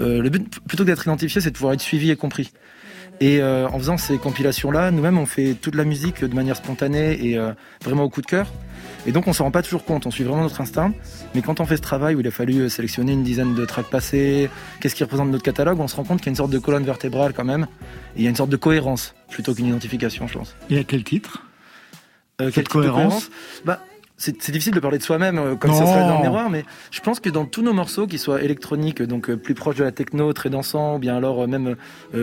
euh, 0.00 0.20
le 0.20 0.28
but, 0.30 0.60
plutôt 0.66 0.82
que 0.84 0.88
d'être 0.88 1.04
identifié, 1.04 1.40
c'est 1.40 1.50
de 1.50 1.54
pouvoir 1.56 1.72
être 1.74 1.80
suivi 1.80 2.10
et 2.10 2.16
compris. 2.16 2.52
Et 3.20 3.40
euh, 3.40 3.66
en 3.68 3.78
faisant 3.78 3.96
ces 3.96 4.18
compilations-là, 4.18 4.90
nous-mêmes, 4.90 5.16
on 5.16 5.24
fait 5.24 5.54
toute 5.54 5.74
la 5.74 5.84
musique 5.84 6.22
de 6.22 6.34
manière 6.34 6.56
spontanée 6.56 7.16
et 7.26 7.38
euh, 7.38 7.52
vraiment 7.82 8.02
au 8.02 8.10
coup 8.10 8.20
de 8.20 8.26
cœur. 8.26 8.52
Et 9.06 9.12
donc, 9.12 9.28
on 9.28 9.32
s'en 9.32 9.44
rend 9.44 9.50
pas 9.50 9.62
toujours 9.62 9.84
compte. 9.84 10.06
On 10.06 10.10
suit 10.10 10.24
vraiment 10.24 10.42
notre 10.42 10.60
instinct. 10.60 10.92
Mais 11.34 11.42
quand 11.42 11.60
on 11.60 11.66
fait 11.66 11.76
ce 11.76 11.82
travail 11.82 12.14
où 12.16 12.20
il 12.20 12.26
a 12.26 12.30
fallu 12.30 12.60
euh, 12.62 12.68
sélectionner 12.68 13.12
une 13.12 13.22
dizaine 13.22 13.54
de 13.54 13.64
tracks 13.64 13.88
passés, 13.88 14.50
qu'est-ce 14.80 14.94
qui 14.94 15.04
représente 15.04 15.30
notre 15.30 15.44
catalogue, 15.44 15.78
on 15.80 15.88
se 15.88 15.96
rend 15.96 16.04
compte 16.04 16.18
qu'il 16.18 16.26
y 16.26 16.30
a 16.30 16.32
une 16.32 16.36
sorte 16.36 16.50
de 16.50 16.58
colonne 16.58 16.84
vertébrale 16.84 17.32
quand 17.32 17.44
même. 17.44 17.66
Et 18.16 18.20
il 18.20 18.22
y 18.24 18.26
a 18.26 18.30
une 18.30 18.36
sorte 18.36 18.50
de 18.50 18.56
cohérence 18.56 19.14
plutôt 19.30 19.54
qu'une 19.54 19.66
identification, 19.66 20.26
je 20.26 20.38
pense. 20.38 20.56
Et 20.70 20.78
à 20.78 20.84
quel 20.84 21.04
titre? 21.04 21.44
Euh, 22.40 22.46
Cette 22.46 22.54
quel 22.54 22.64
type 22.64 22.76
de 22.82 22.90
cohérence 22.90 23.30
bah, 23.64 23.80
c'est 24.18 24.50
difficile 24.50 24.72
de 24.72 24.80
parler 24.80 24.96
de 24.96 25.02
soi-même 25.02 25.38
euh, 25.38 25.56
comme 25.56 25.72
Non. 25.72 25.78
ça 25.78 25.86
serait 25.86 26.00
dans 26.00 26.16
le 26.16 26.22
miroir, 26.22 26.48
mais 26.48 26.64
je 26.90 27.00
pense 27.00 27.20
que 27.20 27.28
dans 27.28 27.44
tous 27.44 27.60
nos 27.60 27.74
morceaux, 27.74 28.06
qu'ils 28.06 28.18
soient 28.18 28.42
électroniques, 28.42 29.02
donc 29.02 29.28
euh, 29.28 29.36
plus 29.36 29.54
proches 29.54 29.76
de 29.76 29.84
la 29.84 29.92
techno, 29.92 30.32
très 30.32 30.48
dansant, 30.48 30.96
ou 30.96 30.98
bien 30.98 31.16
alors 31.16 31.42
euh, 31.42 31.46
même 31.46 31.76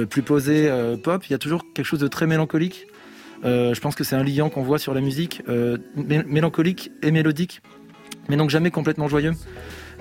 plus 0.10 0.24
posé, 0.24 0.68
euh, 0.70 0.98
pop, 0.98 1.24
il 1.28 1.32
y 1.32 1.36
a 1.36 1.38
toujours 1.38 1.64
quelque 1.74 1.86
chose 1.86 2.00
de 2.00 2.08
très 2.08 2.26
mélancolique. 2.26 2.88
Euh, 3.46 3.74
je 3.74 3.80
pense 3.82 3.96
que 3.96 4.04
c'est 4.04 4.16
un 4.16 4.24
liant 4.24 4.50
qu'on 4.50 4.64
voit 4.64 4.80
sur 4.80 4.94
la 4.94 5.02
musique, 5.02 5.42
euh, 5.50 5.78
mé- 5.98 6.26
mélancolique 6.26 6.92
et 7.02 7.12
mélodique, 7.12 7.62
mais 8.30 8.38
donc 8.38 8.50
jamais 8.50 8.72
complètement 8.72 9.08
joyeux. 9.08 9.34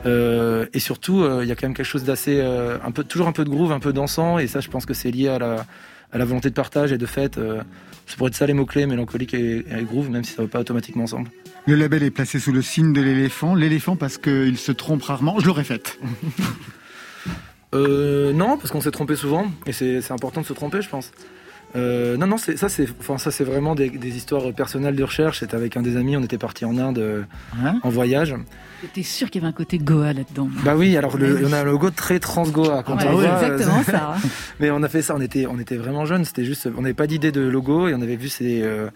Euh, 0.07 0.66
et 0.72 0.78
surtout, 0.81 1.22
euh, 1.22 1.40
il 1.42 1.48
y 1.48 1.52
a 1.52 1.55
quand 1.57 1.66
même 1.66 1.74
quelque 1.74 1.87
chose 1.87 2.05
d'assez, 2.05 2.38
euh, 2.40 2.78
un 2.85 2.90
peu, 2.90 3.05
toujours 3.05 3.28
un 3.28 3.33
peu 3.33 3.44
de 3.44 3.50
groove, 3.50 3.72
un 3.72 3.81
peu 3.81 3.92
dansant, 3.92 4.38
et 4.38 4.46
ça, 4.46 4.61
je 4.61 4.68
pense 4.68 4.87
que 4.87 4.94
c'est 4.94 5.11
lié 5.11 5.28
à 5.28 5.38
la, 5.38 5.66
à 6.12 6.18
la 6.18 6.24
volonté 6.24 6.50
de 6.50 6.55
partage 6.55 6.92
et 6.92 6.98
de 6.98 7.07
fête. 7.07 7.37
Ça 8.07 8.16
pourrait 8.16 8.28
être 8.28 8.35
ça 8.37 8.46
les 8.46 8.52
mots-clés, 8.52 8.87
mélancolique 8.87 9.33
et, 9.35 9.59
et 9.59 9.83
groove, 9.85 10.11
même 10.11 10.24
si 10.24 10.33
ça 10.33 10.42
va 10.42 10.48
pas 10.48 10.59
automatiquement 10.61 11.05
ensemble. 11.05 11.31
Le 11.66 11.76
label 11.76 12.02
est 12.02 12.11
placé 12.11 12.40
sous 12.40 12.50
le 12.52 12.61
signe 12.62 12.92
de 12.92 13.00
l'éléphant. 13.00 13.55
L'éléphant 13.55 13.94
parce 13.94 14.18
qu'il 14.18 14.59
se 14.59 14.72
trompe 14.72 15.02
rarement. 15.05 15.38
Je 15.38 15.46
l'aurais 15.46 15.64
faite. 15.64 15.98
Euh, 17.74 18.35
non, 18.35 18.59
parce 18.59 18.70
qu'on 18.70 18.83
s'est 18.83 18.90
trompé 18.90 19.16
souvent, 19.16 19.46
et 19.66 19.72
c'est 19.72 20.11
important 20.12 20.42
de 20.42 20.46
se 20.46 20.52
tromper, 20.52 20.83
je 20.83 20.90
pense. 20.90 21.11
Euh, 21.74 22.16
non, 22.18 22.26
non, 22.26 22.37
c'est- 22.37 22.56
ça 22.58 22.68
c'est, 22.68 22.87
enfin 23.00 23.16
ça 23.16 23.30
c'est 23.30 23.44
vraiment 23.44 23.74
des, 23.74 23.88
des 23.88 24.16
histoires 24.16 24.52
personnelles 24.52 24.94
de 24.96 25.02
recherche. 25.04 25.40
C'était 25.40 25.54
avec 25.56 25.76
un 25.76 25.82
des 25.82 25.96
amis, 25.96 26.16
on 26.16 26.22
était 26.22 26.37
parti 26.38 26.64
en 26.66 26.76
Inde 26.78 26.98
euh, 26.98 27.22
Hein 27.64 27.80
en 27.82 27.88
voyage. 27.88 28.35
J'étais 28.82 29.02
sûr 29.02 29.30
qu'il 29.30 29.40
y 29.40 29.44
avait 29.44 29.50
un 29.52 29.56
côté 29.56 29.78
Goa 29.78 30.12
là-dedans? 30.12 30.48
Bah 30.64 30.74
oui, 30.76 30.96
alors 30.96 31.16
le, 31.16 31.46
on 31.46 31.52
a 31.52 31.61
un 31.61 31.64
logo 31.64 31.90
très 31.90 32.18
trans 32.18 32.42
Goa 32.46 32.82
quand 32.82 32.96
Ouais, 32.96 33.06
on 33.08 33.12
voit, 33.12 33.22
euh, 33.24 33.54
exactement 33.56 33.82
ça. 33.85 34.14
hein. 34.16 34.28
Mais 34.61 34.70
on 34.70 34.82
a 34.82 34.88
fait 34.88 35.02
ça, 35.02 35.14
on 35.16 35.20
était, 35.20 35.46
on 35.46 35.58
était 35.58 35.76
vraiment 35.76 36.04
jeunes. 36.04 36.24
C'était 36.24 36.44
juste, 36.44 36.68
on 36.76 36.82
n'avait 36.82 36.92
pas 36.94 37.06
d'idée 37.06 37.32
de 37.32 37.40
logo 37.40 37.88
et 37.88 37.94
on 37.94 38.02
avait 38.02 38.16
vu 38.16 38.28
ces, 38.28 38.61
euh, 38.62 38.88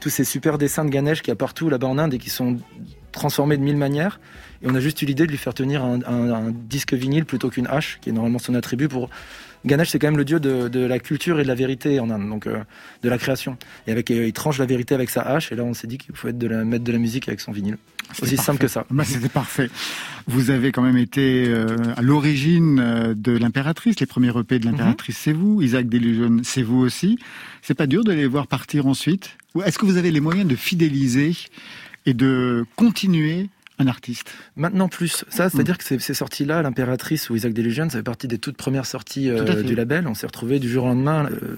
tous 0.00 0.08
ces 0.10 0.24
super 0.24 0.58
dessins 0.58 0.84
de 0.84 0.90
Ganesh 0.90 1.20
qu'il 1.22 1.28
y 1.28 1.32
a 1.32 1.36
partout 1.36 1.68
là-bas 1.68 1.86
en 1.86 1.98
Inde 1.98 2.14
et 2.14 2.18
qui 2.18 2.30
sont 2.30 2.56
transformés 3.12 3.56
de 3.56 3.62
mille 3.62 3.76
manières. 3.76 4.18
Et 4.62 4.66
on 4.68 4.74
a 4.74 4.80
juste 4.80 5.00
eu 5.02 5.04
l'idée 5.06 5.26
de 5.26 5.30
lui 5.30 5.38
faire 5.38 5.54
tenir 5.54 5.84
un, 5.84 6.00
un- 6.06 6.32
un 6.32 6.50
disque 6.50 6.94
vinyle 6.94 7.24
plutôt 7.24 7.50
qu'une 7.50 7.66
hache, 7.66 7.98
qui 8.00 8.08
est 8.08 8.12
normalement 8.12 8.38
son 8.38 8.54
attribut 8.54 8.88
pour. 8.88 9.10
Ganesh, 9.66 9.90
c'est 9.90 9.98
quand 9.98 10.06
même 10.06 10.16
le 10.16 10.24
dieu 10.24 10.38
de, 10.38 10.68
de 10.68 10.80
la 10.80 10.98
culture 11.00 11.40
et 11.40 11.42
de 11.42 11.48
la 11.48 11.54
vérité 11.54 11.98
en 11.98 12.08
Inde, 12.08 12.28
donc 12.28 12.46
euh, 12.46 12.62
de 13.02 13.08
la 13.08 13.18
création. 13.18 13.58
Et 13.86 13.92
avec, 13.92 14.10
euh, 14.10 14.26
il 14.26 14.32
tranche 14.32 14.58
la 14.58 14.66
vérité 14.66 14.94
avec 14.94 15.10
sa 15.10 15.22
hache. 15.22 15.50
Et 15.50 15.56
là, 15.56 15.64
on 15.64 15.74
s'est 15.74 15.88
dit 15.88 15.98
qu'il 15.98 16.14
faut 16.14 16.28
être 16.28 16.38
de 16.38 16.46
la, 16.46 16.64
mettre 16.64 16.84
de 16.84 16.92
la 16.92 16.98
musique 16.98 17.26
avec 17.26 17.40
son 17.40 17.50
vinyle. 17.50 17.76
Aussi 18.22 18.36
parfait. 18.36 18.36
simple 18.36 18.58
que 18.60 18.68
ça. 18.68 18.86
Bah, 18.90 19.02
C'était 19.04 19.28
parfait. 19.28 19.68
Vous 20.28 20.50
avez 20.50 20.70
quand 20.70 20.82
même 20.82 20.96
été 20.96 21.46
euh, 21.48 21.76
à 21.96 22.02
l'origine 22.02 23.14
de 23.16 23.36
l'impératrice. 23.36 23.98
Les 23.98 24.06
premiers 24.06 24.36
EP 24.38 24.60
de 24.60 24.66
l'impératrice, 24.66 25.18
c'est 25.18 25.32
vous. 25.32 25.60
Isaac 25.60 25.88
Delusion, 25.88 26.38
c'est 26.44 26.62
vous 26.62 26.78
aussi. 26.78 27.18
C'est 27.62 27.74
pas 27.74 27.88
dur 27.88 28.04
de 28.04 28.12
les 28.12 28.26
voir 28.28 28.46
partir 28.46 28.86
ensuite? 28.86 29.36
Est-ce 29.64 29.78
que 29.78 29.86
vous 29.86 29.96
avez 29.96 30.12
les 30.12 30.20
moyens 30.20 30.46
de 30.46 30.54
fidéliser 30.54 31.32
et 32.04 32.14
de 32.14 32.64
continuer 32.76 33.48
un 33.78 33.86
artiste 33.86 34.32
Maintenant 34.56 34.88
plus. 34.88 35.24
Ça, 35.28 35.50
c'est-à-dire 35.50 35.76
que 35.78 35.84
ces, 35.84 35.98
ces 35.98 36.14
sorties-là, 36.14 36.62
l'impératrice 36.62 37.28
ou 37.28 37.36
Isaac 37.36 37.52
Delusion, 37.52 37.88
ça 37.90 37.98
fait 37.98 38.02
partie 38.02 38.28
des 38.28 38.38
toutes 38.38 38.56
premières 38.56 38.86
sorties 38.86 39.30
euh, 39.30 39.62
du 39.62 39.74
label. 39.74 40.06
On 40.08 40.14
s'est 40.14 40.26
retrouvés 40.26 40.58
du 40.58 40.68
jour 40.68 40.84
au 40.84 40.88
lendemain. 40.88 41.28
Euh, 41.30 41.56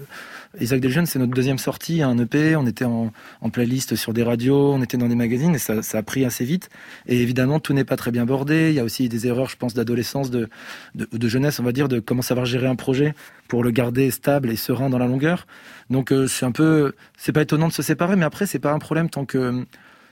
Isaac 0.59 0.81
Delusion, 0.81 1.05
c'est 1.05 1.19
notre 1.19 1.33
deuxième 1.33 1.59
sortie, 1.59 2.01
un 2.01 2.17
EP. 2.17 2.55
On 2.55 2.65
était 2.65 2.85
en, 2.85 3.13
en 3.41 3.49
playlist 3.49 3.95
sur 3.95 4.13
des 4.13 4.23
radios, 4.23 4.73
on 4.73 4.81
était 4.81 4.97
dans 4.97 5.07
des 5.07 5.15
magazines 5.15 5.55
et 5.55 5.59
ça, 5.59 5.81
ça 5.81 5.99
a 5.99 6.03
pris 6.03 6.25
assez 6.25 6.43
vite. 6.43 6.69
Et 7.07 7.21
évidemment, 7.21 7.59
tout 7.59 7.73
n'est 7.73 7.85
pas 7.85 7.95
très 7.95 8.11
bien 8.11 8.25
bordé. 8.25 8.69
Il 8.69 8.75
y 8.75 8.79
a 8.79 8.83
aussi 8.83 9.07
des 9.07 9.27
erreurs, 9.27 9.49
je 9.49 9.55
pense, 9.55 9.73
d'adolescence, 9.73 10.29
de, 10.31 10.49
de, 10.95 11.07
de 11.11 11.27
jeunesse, 11.27 11.59
on 11.59 11.63
va 11.63 11.71
dire, 11.71 11.87
de 11.87 11.99
comment 11.99 12.23
savoir 12.23 12.45
gérer 12.45 12.67
un 12.67 12.75
projet 12.75 13.13
pour 13.47 13.63
le 13.63 13.71
garder 13.71 14.11
stable 14.11 14.49
et 14.49 14.55
serein 14.55 14.89
dans 14.89 14.97
la 14.97 15.07
longueur. 15.07 15.47
Donc, 15.89 16.11
euh, 16.11 16.27
c'est 16.27 16.45
un 16.45 16.51
peu, 16.51 16.93
c'est 17.17 17.31
pas 17.31 17.41
étonnant 17.41 17.67
de 17.67 17.73
se 17.73 17.81
séparer, 17.81 18.15
mais 18.15 18.25
après, 18.25 18.45
c'est 18.45 18.59
pas 18.59 18.73
un 18.73 18.79
problème 18.79 19.09
tant 19.09 19.25
que 19.25 19.65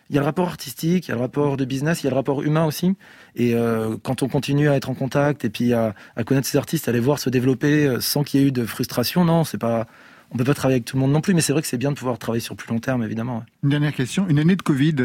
il 0.09 0.15
y 0.15 0.17
a 0.17 0.21
le 0.21 0.25
rapport 0.25 0.47
artistique, 0.47 1.07
il 1.07 1.09
y 1.09 1.11
a 1.11 1.15
le 1.15 1.21
rapport 1.21 1.57
de 1.57 1.65
business, 1.65 2.01
il 2.01 2.05
y 2.05 2.07
a 2.07 2.11
le 2.11 2.15
rapport 2.15 2.41
humain 2.43 2.65
aussi. 2.65 2.93
Et 3.35 3.53
euh, 3.55 3.97
quand 4.01 4.23
on 4.23 4.27
continue 4.27 4.69
à 4.69 4.75
être 4.75 4.89
en 4.89 4.93
contact 4.93 5.43
et 5.45 5.49
puis 5.49 5.73
à, 5.73 5.95
à 6.15 6.23
connaître 6.23 6.47
ces 6.47 6.57
artistes, 6.57 6.87
à 6.87 6.91
les 6.91 6.99
voir 6.99 7.19
se 7.19 7.29
développer 7.29 7.85
euh, 7.85 7.99
sans 7.99 8.23
qu'il 8.23 8.39
y 8.39 8.43
ait 8.43 8.47
eu 8.47 8.51
de 8.51 8.65
frustration, 8.65 9.25
non, 9.25 9.43
c'est 9.43 9.57
pas. 9.57 9.87
On 10.31 10.37
peut 10.37 10.43
pas 10.43 10.53
travailler 10.53 10.75
avec 10.75 10.85
tout 10.85 10.97
le 10.97 11.01
monde 11.01 11.13
non 11.13 11.21
plus, 11.21 11.33
mais 11.33 11.39
c'est 11.39 11.53
vrai 11.53 11.61
que 11.61 11.69
c'est 11.69 11.77
bien 11.77 11.91
de 11.91 11.95
pouvoir 11.97 12.17
travailler 12.19 12.41
sur 12.41 12.55
plus 12.55 12.69
long 12.73 12.79
terme, 12.79 13.01
évidemment. 13.01 13.37
ouais. 13.37 13.43
Une 13.63 13.69
dernière 13.69 13.93
question. 13.93 14.27
Une 14.27 14.39
année 14.39 14.57
de 14.57 14.61
Covid 14.61 14.95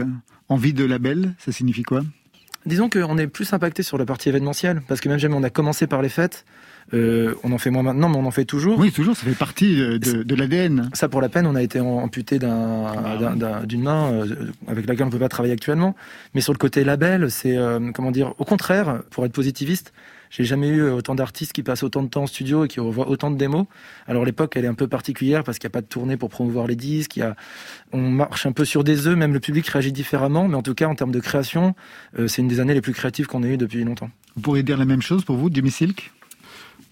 en 0.49 0.57
vie 0.57 0.73
de 0.73 0.85
label, 0.85 1.35
ça 1.39 1.53
signifie 1.53 1.85
quoi? 1.85 2.03
Disons 2.67 2.89
qu'on 2.89 3.17
est 3.19 3.29
plus 3.29 3.53
impacté 3.53 3.85
sur 3.85 3.99
la 3.99 4.05
partie 4.05 4.29
événementielle, 4.29 4.83
parce 4.89 5.01
que 5.01 5.09
même 5.09 5.19
jamais 5.19 5.37
on 5.37 5.43
a 5.45 5.51
commencé 5.51 5.87
par 5.87 6.03
les 6.03 6.09
fêtes, 6.09 6.45
euh, 6.95 7.35
on 7.43 7.53
en 7.53 7.59
fait 7.59 7.71
moins 7.71 7.83
maintenant, 7.83 8.09
mais 8.09 8.17
on 8.17 8.27
en 8.27 8.31
fait 8.31 8.45
toujours. 8.45 8.79
Oui, 8.79 8.93
toujours, 8.93 9.17
ça 9.17 9.25
fait 9.25 9.35
partie 9.37 9.77
de, 9.77 9.97
de- 10.23 10.35
l'ADN. 10.35 10.91
Ça, 10.93 11.09
pour 11.09 11.21
la 11.21 11.29
peine, 11.29 11.47
on 11.47 11.55
a 11.55 11.63
été 11.63 11.81
amputé 11.81 12.39
d'un- 12.39 13.65
d'une 13.65 13.83
main 13.83 14.13
euh, 14.13 14.27
avec 14.67 14.87
laquelle 14.87 15.05
on 15.05 15.07
ne 15.07 15.13
peut 15.13 15.19
pas 15.19 15.29
travailler 15.29 15.55
actuellement. 15.55 15.95
Mais 16.35 16.41
sur 16.41 16.53
le 16.53 16.59
côté 16.59 16.85
label, 16.85 17.31
c'est 17.31 17.57
euh, 17.57 17.91
comment 17.95 18.11
dire 18.11 18.35
Au 18.39 18.45
contraire, 18.45 19.03
pour 19.11 19.25
être 19.25 19.33
positiviste, 19.33 19.93
j'ai 20.31 20.45
jamais 20.45 20.69
eu 20.69 20.83
autant 20.91 21.15
d'artistes 21.15 21.53
qui 21.53 21.63
passent 21.63 21.83
autant 21.83 22.03
de 22.03 22.09
temps 22.09 22.23
en 22.23 22.27
studio 22.27 22.65
et 22.65 22.69
qui 22.69 22.81
revoient 22.81 23.09
autant 23.09 23.31
de 23.31 23.37
démos. 23.37 23.67
Alors 24.07 24.25
l'époque, 24.25 24.55
elle 24.57 24.65
est 24.65 24.69
un 24.69 24.73
peu 24.75 24.89
particulière 24.89 25.45
parce 25.45 25.59
qu'il 25.59 25.69
n'y 25.69 25.73
a 25.73 25.77
pas 25.77 25.83
de 25.83 25.87
tournée 25.87 26.17
pour 26.17 26.31
promouvoir 26.31 26.67
les 26.67 26.77
disques. 26.77 27.17
Il 27.17 27.21
y 27.21 27.23
a, 27.23 27.37
on 27.93 28.01
marche 28.11 28.47
un 28.47 28.53
peu 28.53 28.65
sur 28.65 28.83
des 28.83 29.07
œufs. 29.07 29.17
Même 29.17 29.35
le 29.35 29.41
public 29.41 29.67
réagit 29.69 29.93
différemment. 29.93 30.49
Mais 30.49 30.57
en 30.57 30.63
tout 30.63 30.75
cas, 30.75 30.87
en 30.89 30.95
termes 30.95 31.13
de 31.13 31.21
création, 31.21 31.75
euh, 32.19 32.29
c'est 32.29 32.41
une 32.41 32.49
des 32.49 32.61
années 32.61 32.73
les 32.75 32.81
plus 32.81 32.95
créatives 32.95 33.27
qu'on 33.27 33.43
ait 33.43 33.49
eues 33.55 33.57
depuis 33.59 33.85
longtemps. 33.85 34.11
Vous 34.37 34.41
pourriez 34.43 34.63
dire 34.63 34.79
la 34.79 34.87
même 34.87 35.03
chose 35.03 35.23
pour 35.25 35.37
vous, 35.37 35.51
Jimmy 35.53 35.71
Silk? 35.71 36.11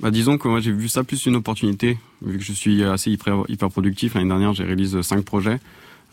Bah, 0.00 0.10
disons 0.10 0.38
que 0.38 0.48
moi 0.48 0.60
j'ai 0.60 0.72
vu 0.72 0.88
ça 0.88 1.04
plus 1.04 1.26
une 1.26 1.36
opportunité, 1.36 1.98
vu 2.22 2.38
que 2.38 2.44
je 2.44 2.54
suis 2.54 2.82
assez 2.84 3.10
hyper, 3.10 3.42
hyper 3.48 3.68
productif. 3.68 4.14
L'année 4.14 4.28
dernière, 4.28 4.54
j'ai 4.54 4.64
réalisé 4.64 5.02
cinq 5.02 5.26
projets, 5.26 5.60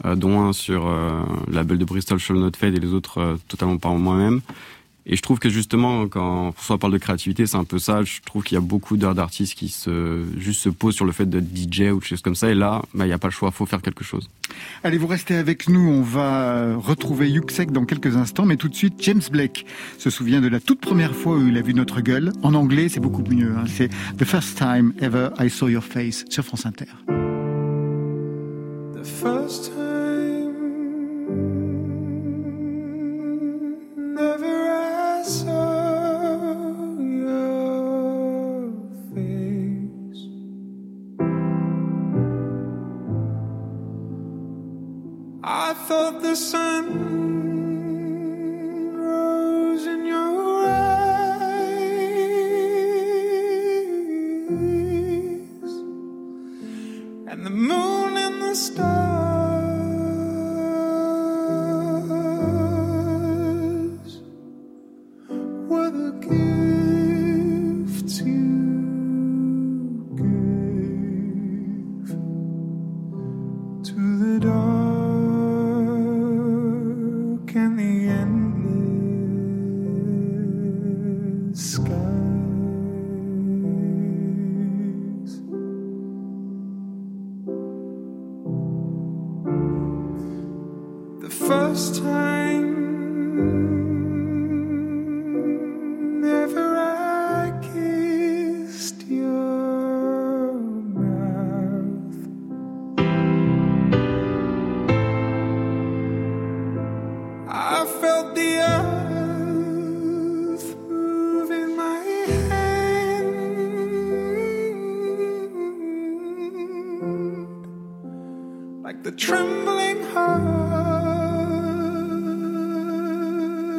euh, 0.04 0.16
dont 0.16 0.42
un 0.42 0.52
sur 0.52 0.88
euh, 0.88 1.24
label 1.50 1.78
de 1.78 1.86
Bristol 1.86 2.20
Shall 2.20 2.36
Not 2.36 2.52
Fade 2.58 2.76
et 2.76 2.82
les 2.82 2.94
autres 2.94 3.20
euh, 3.20 3.38
totalement 3.48 3.78
par 3.78 3.94
moi-même. 3.94 4.42
Et 5.10 5.16
je 5.16 5.22
trouve 5.22 5.40
que 5.40 5.48
justement, 5.50 6.08
quand 6.10 6.52
François 6.52 6.78
parle 6.78 6.92
de 6.92 6.98
créativité, 6.98 7.46
c'est 7.46 7.56
un 7.56 7.64
peu 7.64 7.80
ça. 7.80 8.04
Je 8.04 8.20
trouve 8.26 8.44
qu'il 8.44 8.56
y 8.56 8.58
a 8.58 8.62
beaucoup 8.62 8.98
d'heures 8.98 9.16
d'artistes 9.16 9.54
qui 9.56 9.70
se 9.70 10.26
juste 10.38 10.62
se 10.62 10.70
posent 10.70 10.96
sur 10.96 11.06
le 11.06 11.14
fait 11.14 11.26
d'être 11.30 11.48
DJ 11.56 11.92
ou 11.94 12.00
des 12.02 12.06
choses 12.06 12.22
comme 12.22 12.36
ça. 12.36 12.50
Et 12.50 12.54
là, 12.54 12.82
bah, 12.94 13.06
il 13.06 13.08
n'y 13.08 13.14
a 13.14 13.18
pas 13.18 13.30
le 13.30 13.34
choix, 13.34 13.50
faut 13.52 13.66
faire 13.66 13.82
quelque 13.82 14.04
chose. 14.04 14.30
Allez, 14.84 14.98
vous 14.98 15.08
restez 15.08 15.36
avec 15.36 15.70
nous. 15.70 15.80
On 15.80 16.02
va 16.02 16.76
retrouver 16.76 17.30
Yuxek 17.30 17.72
dans 17.72 17.86
quelques 17.86 18.18
instants, 18.18 18.46
mais 18.46 18.58
tout 18.58 18.68
de 18.68 18.76
suite, 18.76 18.96
James 19.00 19.22
Blake 19.32 19.66
se 19.98 20.10
souvient 20.10 20.42
de 20.42 20.50
la 20.50 20.60
toute 20.60 20.82
première 20.82 21.16
fois 21.16 21.38
où 21.38 21.48
il 21.48 21.58
a 21.58 21.62
vu 21.62 21.74
notre 21.74 22.02
gueule. 22.02 22.34
En 22.44 22.54
anglais, 22.54 22.90
c'est 22.90 23.00
beaucoup 23.00 23.24
mieux. 23.24 23.54
hein. 23.58 23.64
C'est 23.68 23.90
The 24.18 24.26
First 24.26 24.58
Time 24.58 24.94
Ever 25.00 25.30
I 25.40 25.50
Saw 25.50 25.70
Your 25.70 25.84
Face 25.86 26.26
sur 26.30 26.44
France 26.44 26.66
Inter. 26.66 26.86
The 28.94 29.06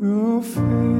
your 0.00 0.42
face. 0.42 0.95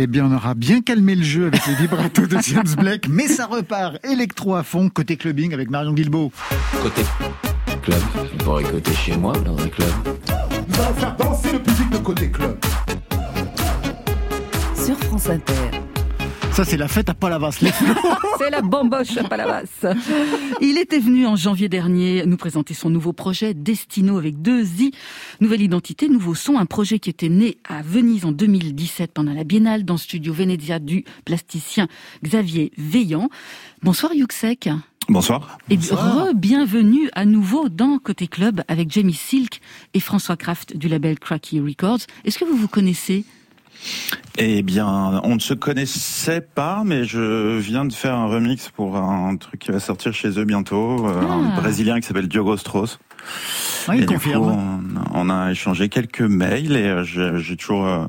Eh 0.00 0.06
bien, 0.06 0.26
on 0.26 0.32
aura 0.32 0.54
bien 0.54 0.80
calmé 0.80 1.16
le 1.16 1.24
jeu 1.24 1.48
avec 1.48 1.66
les 1.66 1.74
vibratos 1.74 2.28
de 2.28 2.38
James 2.40 2.76
Blake, 2.78 3.08
mais 3.08 3.26
ça 3.26 3.46
repart 3.46 3.96
électro 4.06 4.54
à 4.54 4.62
fond, 4.62 4.88
côté 4.90 5.16
clubbing 5.16 5.52
avec 5.52 5.70
Marion 5.70 5.92
Guilbeault. 5.92 6.30
Côté 6.80 7.02
club, 7.82 7.98
on 8.32 8.44
pourrait 8.44 8.62
côté 8.62 8.94
chez 8.94 9.16
moi 9.16 9.32
dans 9.40 9.58
un 9.58 9.66
club. 9.66 9.88
On 10.68 10.72
va 10.72 10.92
faire 10.94 11.16
danser 11.16 11.50
le 11.50 11.58
public 11.58 11.90
de 11.90 11.98
côté 11.98 12.30
club. 12.30 12.56
Sur 14.76 14.96
France 14.98 15.30
Inter. 15.30 15.78
Ça, 16.58 16.64
c'est 16.64 16.76
la 16.76 16.88
fête 16.88 17.08
à 17.08 17.14
Palavas. 17.14 17.52
c'est 18.38 18.50
la 18.50 18.62
bamboche 18.62 19.16
à 19.16 19.22
Palavas. 19.22 19.86
Il 20.60 20.76
était 20.76 20.98
venu 20.98 21.24
en 21.24 21.36
janvier 21.36 21.68
dernier 21.68 22.24
nous 22.26 22.36
présenter 22.36 22.74
son 22.74 22.90
nouveau 22.90 23.12
projet 23.12 23.54
Destino 23.54 24.18
avec 24.18 24.42
deux 24.42 24.64
I. 24.80 24.90
Nouvelle 25.40 25.62
identité, 25.62 26.08
nouveau 26.08 26.34
son, 26.34 26.58
un 26.58 26.66
projet 26.66 26.98
qui 26.98 27.10
était 27.10 27.28
né 27.28 27.58
à 27.68 27.80
Venise 27.80 28.24
en 28.24 28.32
2017 28.32 29.12
pendant 29.12 29.32
la 29.32 29.44
Biennale 29.44 29.84
dans 29.84 29.94
le 29.94 29.98
studio 29.98 30.32
Venezia 30.32 30.80
du 30.80 31.04
plasticien 31.24 31.86
Xavier 32.24 32.72
Veillant. 32.76 33.28
Bonsoir 33.82 34.12
Yuxek. 34.14 34.68
Bonsoir. 35.08 35.58
Et 35.70 35.78
bienvenue 36.34 37.08
à 37.14 37.24
nouveau 37.24 37.68
dans 37.68 37.98
Côté 37.98 38.26
Club 38.26 38.62
avec 38.66 38.90
Jamie 38.90 39.14
Silk 39.14 39.60
et 39.94 40.00
François 40.00 40.36
Kraft 40.36 40.76
du 40.76 40.88
label 40.88 41.20
Cracky 41.20 41.60
Records. 41.60 42.00
Est-ce 42.24 42.38
que 42.40 42.44
vous 42.44 42.56
vous 42.56 42.68
connaissez? 42.68 43.24
Eh 44.38 44.62
bien, 44.62 45.20
on 45.22 45.36
ne 45.36 45.40
se 45.40 45.54
connaissait 45.54 46.40
pas, 46.40 46.82
mais 46.84 47.04
je 47.04 47.58
viens 47.58 47.84
de 47.84 47.92
faire 47.92 48.14
un 48.14 48.26
remix 48.26 48.70
pour 48.70 48.96
un 48.96 49.36
truc 49.36 49.60
qui 49.60 49.70
va 49.70 49.78
sortir 49.78 50.12
chez 50.12 50.38
eux 50.38 50.44
bientôt, 50.44 51.06
euh, 51.06 51.22
un 51.22 51.52
ah. 51.54 51.60
Brésilien 51.60 52.00
qui 52.00 52.06
s'appelle 52.08 52.28
Diogo 52.28 52.56
Strauss. 52.56 52.98
Oui, 53.88 54.02
et 54.02 54.06
du 54.06 54.18
coup, 54.18 54.30
on, 55.14 55.30
a 55.30 55.50
échangé 55.50 55.88
quelques 55.88 56.20
mails 56.20 56.76
et 56.76 56.86
euh, 56.86 57.38
j'ai 57.38 57.56
toujours 57.56 57.86
euh, 57.86 58.06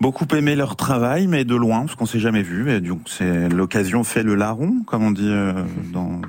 beaucoup 0.00 0.26
aimé 0.34 0.56
leur 0.56 0.76
travail, 0.76 1.26
mais 1.26 1.44
de 1.44 1.54
loin, 1.54 1.80
parce 1.80 1.94
qu'on 1.94 2.06
s'est 2.06 2.20
jamais 2.20 2.42
vu. 2.42 2.70
Et 2.72 2.80
donc, 2.80 3.02
c'est 3.06 3.48
l'occasion 3.48 4.04
fait 4.04 4.22
le 4.22 4.34
larron, 4.34 4.82
comme 4.86 5.04
on 5.04 5.10
dit 5.10 5.30
dans, 5.92 6.20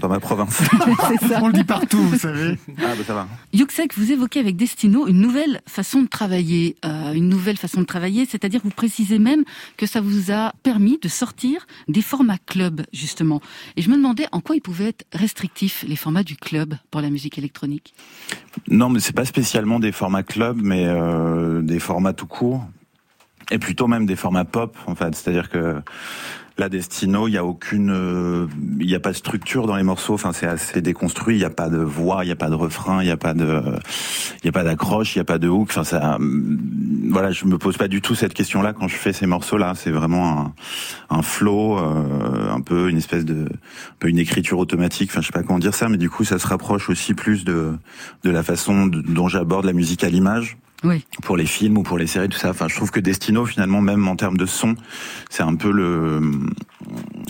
dans, 0.00 0.08
ma 0.08 0.20
province. 0.20 0.62
On 1.40 1.48
le 1.48 1.52
dit 1.52 1.64
partout, 1.64 2.02
vous 2.02 2.18
savez. 2.18 2.58
Ah, 2.78 2.94
bah 2.96 3.04
ça 3.06 3.14
va. 3.14 3.26
Yuxek, 3.52 3.96
vous 3.96 4.12
évoquez 4.12 4.40
avec 4.40 4.56
Destino 4.56 5.06
une 5.06 5.20
nouvelle 5.20 5.60
façon 5.66 6.02
de 6.02 6.06
travailler, 6.06 6.76
une 6.84 7.28
nouvelle 7.28 7.56
façon 7.56 7.80
de 7.80 7.86
travailler, 7.86 8.26
c'est-à-dire 8.26 8.60
vous 8.62 8.70
précisez 8.70 9.18
même 9.18 9.44
que 9.76 9.86
ça 9.86 10.00
vous 10.00 10.30
a 10.30 10.52
permis 10.62 10.98
de 11.02 11.08
sortir 11.08 11.66
des 11.88 12.02
formats 12.02 12.36
club, 12.38 12.82
justement. 12.92 13.40
Et 13.76 13.82
je 13.82 13.90
me 13.90 13.96
demandais 13.96 14.26
en 14.32 14.40
quoi 14.40 14.56
ils 14.56 14.60
pouvaient 14.60 14.88
être 14.88 15.04
restrictifs, 15.12 15.84
les 15.86 15.96
formats 15.96 16.22
du 16.22 16.36
club, 16.36 16.74
pour 16.90 17.00
la 17.00 17.10
musique 17.10 17.38
électronique. 17.38 17.55
Non, 18.68 18.88
mais 18.88 19.00
c'est 19.00 19.14
pas 19.14 19.24
spécialement 19.24 19.78
des 19.78 19.92
formats 19.92 20.22
club, 20.22 20.58
mais 20.62 20.84
euh, 20.86 21.62
des 21.62 21.78
formats 21.78 22.12
tout 22.12 22.26
court. 22.26 22.64
Et 23.50 23.58
plutôt 23.58 23.86
même 23.86 24.06
des 24.06 24.16
formats 24.16 24.44
pop, 24.44 24.76
en 24.86 24.94
fait. 24.94 25.14
C'est-à-dire 25.14 25.48
que 25.50 25.76
la 26.58 26.70
Destino, 26.70 27.28
il 27.28 27.32
y 27.32 27.36
a 27.36 27.44
aucune, 27.44 27.90
euh, 27.90 28.46
il 28.80 28.86
n'y 28.86 28.94
a 28.94 29.00
pas 29.00 29.10
de 29.10 29.16
structure 29.16 29.66
dans 29.66 29.76
les 29.76 29.82
morceaux. 29.82 30.14
Enfin, 30.14 30.32
c'est 30.32 30.46
assez 30.46 30.80
déconstruit. 30.80 31.36
Il 31.36 31.40
n'y 31.40 31.44
a 31.44 31.50
pas 31.50 31.68
de 31.68 31.76
voix, 31.76 32.24
il 32.24 32.28
n'y 32.28 32.32
a 32.32 32.36
pas 32.36 32.48
de 32.48 32.54
refrain, 32.54 33.02
il 33.02 33.06
n'y 33.06 33.12
a 33.12 33.18
pas 33.18 33.34
de, 33.34 33.62
il 34.42 34.46
y 34.46 34.48
a 34.48 34.52
pas 34.52 34.64
d'accroche, 34.64 35.14
il 35.14 35.18
n'y 35.18 35.22
a 35.22 35.24
pas 35.24 35.38
de 35.38 35.48
hook. 35.48 35.68
Enfin, 35.70 35.84
ça, 35.84 36.18
voilà, 37.10 37.30
je 37.30 37.44
me 37.44 37.58
pose 37.58 37.76
pas 37.76 37.88
du 37.88 38.00
tout 38.00 38.14
cette 38.14 38.32
question-là 38.32 38.72
quand 38.72 38.88
je 38.88 38.96
fais 38.96 39.12
ces 39.12 39.26
morceaux-là. 39.26 39.74
C'est 39.76 39.90
vraiment 39.90 40.54
un, 41.10 41.16
un 41.18 41.22
flow, 41.22 41.78
euh, 41.78 42.50
un 42.50 42.62
peu 42.62 42.88
une 42.88 42.96
espèce 42.96 43.26
de, 43.26 43.44
un 43.44 43.96
peu 43.98 44.08
une 44.08 44.18
écriture 44.18 44.58
automatique. 44.58 45.10
Enfin, 45.12 45.20
je 45.20 45.26
sais 45.26 45.32
pas 45.32 45.42
comment 45.42 45.58
dire 45.58 45.74
ça, 45.74 45.90
mais 45.90 45.98
du 45.98 46.08
coup, 46.08 46.24
ça 46.24 46.38
se 46.38 46.46
rapproche 46.46 46.88
aussi 46.88 47.12
plus 47.12 47.44
de, 47.44 47.74
de 48.24 48.30
la 48.30 48.42
façon 48.42 48.86
dont 48.86 49.28
j'aborde 49.28 49.66
la 49.66 49.74
musique 49.74 50.04
à 50.04 50.08
l'image 50.08 50.56
Oui. 50.84 51.04
Pour 51.22 51.36
les 51.36 51.46
films 51.46 51.78
ou 51.78 51.82
pour 51.82 51.98
les 51.98 52.06
séries, 52.06 52.28
tout 52.28 52.38
ça. 52.38 52.50
Enfin, 52.50 52.68
je 52.68 52.76
trouve 52.76 52.90
que 52.90 53.00
Destino, 53.00 53.46
finalement, 53.46 53.80
même 53.80 54.06
en 54.08 54.16
termes 54.16 54.36
de 54.36 54.46
son, 54.46 54.74
c'est 55.30 55.42
un 55.42 55.54
peu 55.56 55.70
le 55.70 56.20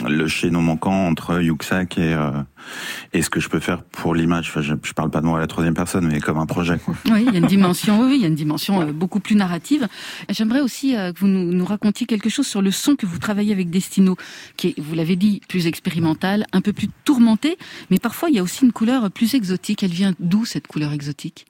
le 0.07 0.29
chaînon 0.29 0.61
manquant 0.61 1.07
entre 1.07 1.41
Yuxak 1.41 1.99
et 1.99 2.13
euh, 2.13 2.43
et 3.13 3.23
ce 3.23 3.31
que 3.31 3.41
je 3.41 3.49
peux 3.49 3.61
faire 3.61 3.83
pour 3.83 4.15
l'image. 4.15 4.49
Enfin, 4.49 4.63
je, 4.63 4.75
je 4.83 4.93
parle 4.93 5.11
pas 5.11 5.21
de 5.21 5.27
moi 5.27 5.39
à 5.39 5.41
la 5.41 5.47
troisième 5.47 5.75
personne, 5.75 6.07
mais 6.07 6.21
comme 6.21 6.39
un 6.39 6.47
projet. 6.47 6.79
Quoi. 6.79 6.95
Oui, 7.07 7.25
il 7.27 7.33
y 7.33 7.37
a 7.37 7.39
une 7.39 7.47
dimension. 7.57 8.01
Oui, 8.01 8.07
oui, 8.09 8.17
il 8.17 8.23
y 8.23 8.25
a 8.25 8.29
une 8.29 8.35
dimension 8.35 8.83
euh, 8.83 8.93
beaucoup 8.93 9.21
plus 9.21 9.37
narrative. 9.37 9.89
J'aimerais 10.29 10.61
aussi 10.61 10.97
euh, 10.97 11.13
que 11.13 11.21
vous 11.21 11.29
nous, 11.29 11.53
nous 11.53 11.65
racontiez 11.65 12.07
quelque 12.07 12.29
chose 12.29 12.47
sur 12.47 12.63
le 12.63 12.71
son 12.71 12.97
que 12.97 13.07
vous 13.07 13.19
travaillez 13.19 13.53
avec 13.53 13.71
Destino, 13.71 14.17
qui 14.57 14.69
est, 14.69 14.81
vous 14.81 14.95
l'avez 14.95 15.17
dit, 15.17 15.41
plus 15.49 15.67
expérimental, 15.67 16.47
un 16.53 16.61
peu 16.61 16.73
plus 16.73 16.89
tourmenté, 17.05 17.57
mais 17.91 17.99
parfois 17.99 18.29
il 18.29 18.37
y 18.37 18.39
a 18.39 18.43
aussi 18.43 18.65
une 18.65 18.73
couleur 18.73 19.11
plus 19.11 19.35
exotique. 19.35 19.83
Elle 19.83 19.93
vient 19.93 20.15
d'où 20.19 20.45
cette 20.45 20.67
couleur 20.67 20.93
exotique? 20.93 21.47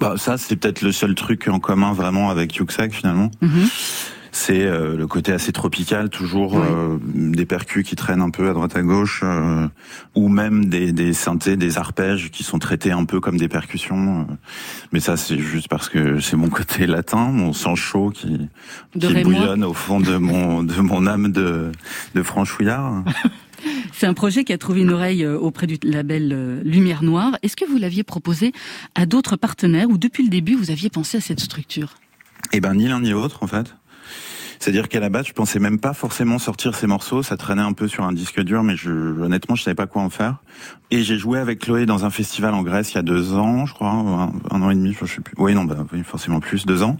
Bah 0.00 0.14
ça, 0.16 0.38
c'est 0.38 0.56
peut-être 0.56 0.82
le 0.82 0.92
seul 0.92 1.14
truc 1.14 1.48
en 1.48 1.58
commun 1.58 1.92
vraiment 1.92 2.30
avec 2.30 2.54
Yuxak 2.56 2.92
finalement. 2.92 3.30
C'est 4.30 4.62
euh, 4.66 4.96
le 4.96 5.06
côté 5.08 5.32
assez 5.32 5.50
tropical, 5.52 6.10
toujours 6.10 6.58
euh, 6.58 6.98
des 7.02 7.46
percus 7.46 7.84
qui 7.84 7.96
traînent 7.96 8.20
un 8.20 8.30
peu 8.30 8.48
à 8.48 8.52
droite 8.52 8.76
à 8.76 8.82
gauche, 8.82 9.22
euh, 9.24 9.66
ou 10.14 10.28
même 10.28 10.66
des, 10.66 10.92
des 10.92 11.12
synthés, 11.14 11.56
des 11.56 11.78
arpèges 11.78 12.30
qui 12.30 12.44
sont 12.44 12.58
traités 12.60 12.92
un 12.92 13.04
peu 13.04 13.18
comme 13.20 13.38
des 13.38 13.48
percussions. 13.48 14.20
euh. 14.20 14.34
Mais 14.92 15.00
ça, 15.00 15.16
c'est 15.16 15.38
juste 15.38 15.68
parce 15.68 15.88
que 15.88 16.20
c'est 16.20 16.36
mon 16.36 16.50
côté 16.50 16.86
latin, 16.86 17.30
mon 17.32 17.52
sang 17.52 17.74
chaud 17.74 18.10
qui, 18.10 18.48
qui 19.00 19.14
bouillonne 19.24 19.64
au 19.64 19.74
fond 19.74 19.98
de 19.98 20.16
mon 20.18 20.62
de 20.62 20.80
mon 20.80 21.06
âme 21.08 21.32
de 21.32 21.72
de 22.14 22.22
franchouillard. 22.22 23.02
C'est 23.92 24.06
un 24.06 24.14
projet 24.14 24.44
qui 24.44 24.52
a 24.52 24.58
trouvé 24.58 24.82
une 24.82 24.90
oreille 24.90 25.24
euh, 25.24 25.38
auprès 25.38 25.66
du 25.66 25.78
label 25.82 26.32
euh, 26.32 26.62
Lumière 26.64 27.02
Noire. 27.02 27.38
Est-ce 27.42 27.56
que 27.56 27.64
vous 27.64 27.78
l'aviez 27.78 28.02
proposé 28.02 28.52
à 28.94 29.06
d'autres 29.06 29.36
partenaires 29.36 29.88
ou 29.90 29.98
depuis 29.98 30.22
le 30.22 30.30
début 30.30 30.54
vous 30.54 30.70
aviez 30.70 30.90
pensé 30.90 31.18
à 31.18 31.20
cette 31.20 31.40
structure? 31.40 31.94
Eh 32.52 32.60
ben 32.60 32.74
ni 32.74 32.88
l'un 32.88 33.00
ni 33.00 33.10
l'autre 33.10 33.42
en 33.42 33.46
fait. 33.46 33.74
C'est-à-dire 34.58 34.88
qu'à 34.88 35.00
la 35.00 35.08
base, 35.08 35.26
je 35.26 35.32
pensais 35.32 35.58
même 35.58 35.78
pas 35.78 35.92
forcément 35.92 36.38
sortir 36.38 36.74
ces 36.74 36.86
morceaux. 36.86 37.22
Ça 37.22 37.36
traînait 37.36 37.62
un 37.62 37.72
peu 37.72 37.88
sur 37.88 38.04
un 38.04 38.12
disque 38.12 38.40
dur, 38.42 38.62
mais 38.62 38.76
je, 38.76 38.90
honnêtement, 38.90 39.54
je 39.54 39.62
savais 39.62 39.74
pas 39.74 39.86
quoi 39.86 40.02
en 40.02 40.10
faire. 40.10 40.36
Et 40.90 41.02
j'ai 41.02 41.18
joué 41.18 41.38
avec 41.38 41.60
Chloé 41.60 41.86
dans 41.86 42.04
un 42.04 42.10
festival 42.10 42.54
en 42.54 42.62
Grèce 42.62 42.92
il 42.92 42.96
y 42.96 42.98
a 42.98 43.02
deux 43.02 43.34
ans, 43.34 43.66
je 43.66 43.74
crois, 43.74 43.90
un, 43.90 44.62
an 44.62 44.70
et 44.70 44.74
demi, 44.74 44.96
je 44.98 45.06
sais 45.06 45.20
plus. 45.20 45.34
Oui, 45.36 45.54
non, 45.54 45.64
bah, 45.64 45.86
oui, 45.92 46.02
forcément 46.02 46.40
plus, 46.40 46.64
deux 46.64 46.82
ans. 46.82 46.96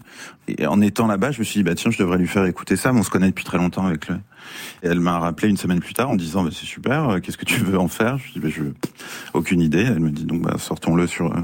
Et 0.47 0.67
en 0.67 0.81
étant 0.81 1.07
là-bas, 1.07 1.33
je 1.33 1.41
me 1.41 1.45
suis 1.45 1.61
dit, 1.61 1.65
bah 1.65 1.75
tiens, 1.75 1.91
je 1.91 1.99
devrais 1.99 2.19
lui 2.19 2.29
faire 2.29 2.45
écouter 2.45 2.77
ça. 2.77 2.93
Mais 2.93 3.01
on 3.01 3.03
se 3.03 3.11
connaît 3.11 3.29
depuis 3.29 3.45
très 3.45 3.59
longtemps 3.59 3.87
avec 3.87 4.01
Chloé. 4.01 4.19
Et 4.83 4.89
elle 4.89 5.01
m'a 5.01 5.19
rappelé 5.19 5.49
une 5.49 5.57
semaine 5.57 5.81
plus 5.81 5.95
tard 5.95 6.11
en 6.11 6.17
disant, 6.17 6.45
bah, 6.45 6.51
c'est 6.53 6.67
super, 6.67 7.09
euh, 7.09 7.19
qu'est-ce 7.21 7.39
que 7.39 7.45
tu 7.45 7.61
veux 7.61 7.79
en 7.79 7.89
faire? 7.89 8.19
Je 8.19 8.33
dis, 8.33 8.41
bah, 8.41 8.49
je 8.51 8.63
aucune 9.35 9.61
idée. 9.61 9.85
Elle 9.85 10.01
me 10.01 10.11
dit, 10.11 10.25
donc, 10.25 10.43
bah, 10.43 10.57
sortons-le 10.59 11.07
sur 11.07 11.35
euh, 11.35 11.41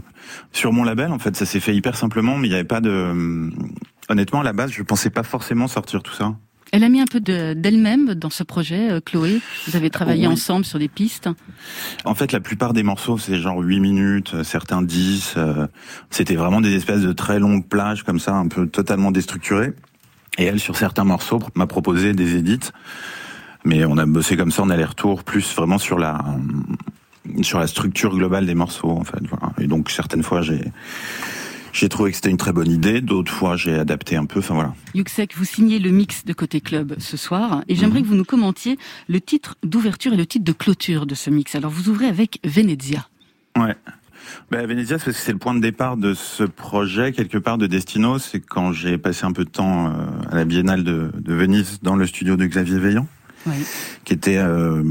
sur 0.53 0.73
mon 0.73 0.85
label. 0.85 1.13
En 1.13 1.19
fait, 1.19 1.37
ça 1.37 1.47
s'est 1.47 1.61
fait 1.61 1.75
hyper 1.75 1.97
simplement, 1.97 2.37
mais 2.37 2.49
il 2.49 2.51
n'y 2.51 2.57
avait 2.57 2.65
pas 2.65 2.81
de. 2.81 3.51
Honnêtement, 4.09 4.41
à 4.41 4.45
la 4.45 4.53
base, 4.53 4.71
je 4.73 4.83
pensais 4.83 5.11
pas 5.11 5.23
forcément 5.23 5.69
sortir 5.69 6.03
tout 6.03 6.13
ça. 6.15 6.35
Elle 6.73 6.83
a 6.83 6.89
mis 6.89 7.01
un 7.01 7.07
peu 7.07 7.21
de- 7.21 7.55
d'elle-même 7.55 8.15
dans 8.15 8.31
ce 8.31 8.43
projet, 8.43 8.91
euh, 8.91 9.01
Chloé. 9.01 9.41
Vous 9.69 9.77
avez 9.77 9.91
travaillé 9.91 10.27
Oui. 10.27 10.33
ensemble 10.33 10.65
sur 10.65 10.79
des 10.81 10.89
pistes. 10.89 11.29
En 12.05 12.15
fait, 12.17 12.33
la 12.33 12.41
plupart 12.41 12.73
des 12.73 12.83
morceaux, 12.83 13.17
c'est 13.17 13.39
genre 13.39 13.61
8 13.61 13.79
minutes, 13.81 14.33
euh, 14.35 14.45
certains 14.45 14.83
10. 14.83 15.35
euh, 15.37 15.69
C'était 16.11 16.35
vraiment 16.35 16.61
des 16.61 16.75
espèces 16.75 17.03
de 17.03 17.13
très 17.13 17.39
longues 17.39 17.67
plages 17.67 18.03
comme 18.03 18.19
ça, 18.19 18.35
un 18.35 18.49
peu 18.49 18.67
totalement 18.67 19.13
déstructurées. 19.13 19.73
Et 20.37 20.45
elle, 20.45 20.59
sur 20.59 20.77
certains 20.77 21.05
morceaux, 21.05 21.39
m'a 21.55 21.69
proposé 21.69 22.13
des 22.13 22.35
édits. 22.35 22.71
Mais 23.65 23.85
on 23.85 23.97
a 23.97 24.05
bossé 24.05 24.37
comme 24.37 24.51
ça 24.51 24.63
en 24.63 24.69
aller-retour, 24.71 25.23
plus 25.23 25.55
vraiment 25.55 25.79
sur 25.79 25.99
la 25.99 26.19
sur 27.41 27.59
la 27.59 27.67
structure 27.67 28.15
globale 28.15 28.45
des 28.45 28.55
morceaux, 28.55 28.91
en 28.91 29.03
fait. 29.05 29.17
Et 29.59 29.67
donc, 29.67 29.91
certaines 29.91 30.23
fois, 30.23 30.43
j'ai 30.43 30.61
j'ai 31.75 31.89
trouvé 31.91 32.11
que 32.11 32.17
c'était 32.17 32.31
une 32.31 32.37
très 32.39 32.53
bonne 32.53 32.71
idée. 32.71 33.01
D'autres 33.03 33.33
fois, 33.33 33.57
j'ai 33.57 33.75
adapté 33.75 34.17
un 34.17 34.25
peu. 34.25 34.39
Enfin 34.39 34.55
voilà. 34.55 34.75
Yuxek, 34.95 35.37
vous 35.37 35.45
signez 35.45 35.79
le 35.81 35.91
mix 35.91 36.25
de 36.25 36.33
Côté 36.33 36.61
Club 36.61 36.95
ce 36.99 37.17
soir 37.17 37.63
et 37.69 37.75
j'aimerais 37.75 37.99
Mhm. 37.99 38.05
que 38.05 38.09
vous 38.09 38.15
nous 38.17 38.25
commentiez 38.25 38.79
le 39.09 39.21
titre 39.21 39.57
d'ouverture 39.63 40.13
et 40.13 40.17
le 40.17 40.25
titre 40.25 40.45
de 40.45 40.53
clôture 40.53 41.05
de 41.05 41.15
ce 41.15 41.29
mix. 41.31 41.55
Alors 41.55 41.71
vous 41.71 41.89
ouvrez 41.91 42.07
avec 42.07 42.39
Venezia. 42.45 43.09
Ouais. 43.59 43.75
Ben, 44.51 44.67
Venezia, 44.67 44.99
c'est 44.99 45.07
parce 45.07 45.17
que 45.19 45.23
c'est 45.23 45.33
le 45.33 45.39
point 45.39 45.55
de 45.55 45.61
départ 45.61 45.97
de 45.99 46.15
ce 46.15 46.45
projet, 46.45 47.13
quelque 47.13 47.37
part, 47.39 47.59
de 47.59 47.67
Destino. 47.67 48.19
C'est 48.19 48.41
quand 48.41 48.73
j'ai 48.73 48.97
passé 48.97 49.27
un 49.27 49.33
peu 49.33 49.45
de 49.45 49.51
temps 49.51 49.89
euh, 49.89 50.07
à 50.31 50.37
la 50.37 50.45
Biennale 50.47 50.83
de, 50.85 51.11
de 51.19 51.35
Venise 51.35 51.81
dans 51.83 51.95
le 51.97 52.07
studio 52.07 52.37
de 52.37 52.47
Xavier 52.47 52.79
Veillant, 52.79 53.07
qui 54.05 54.15
était... 54.15 54.39
euh, 54.39 54.83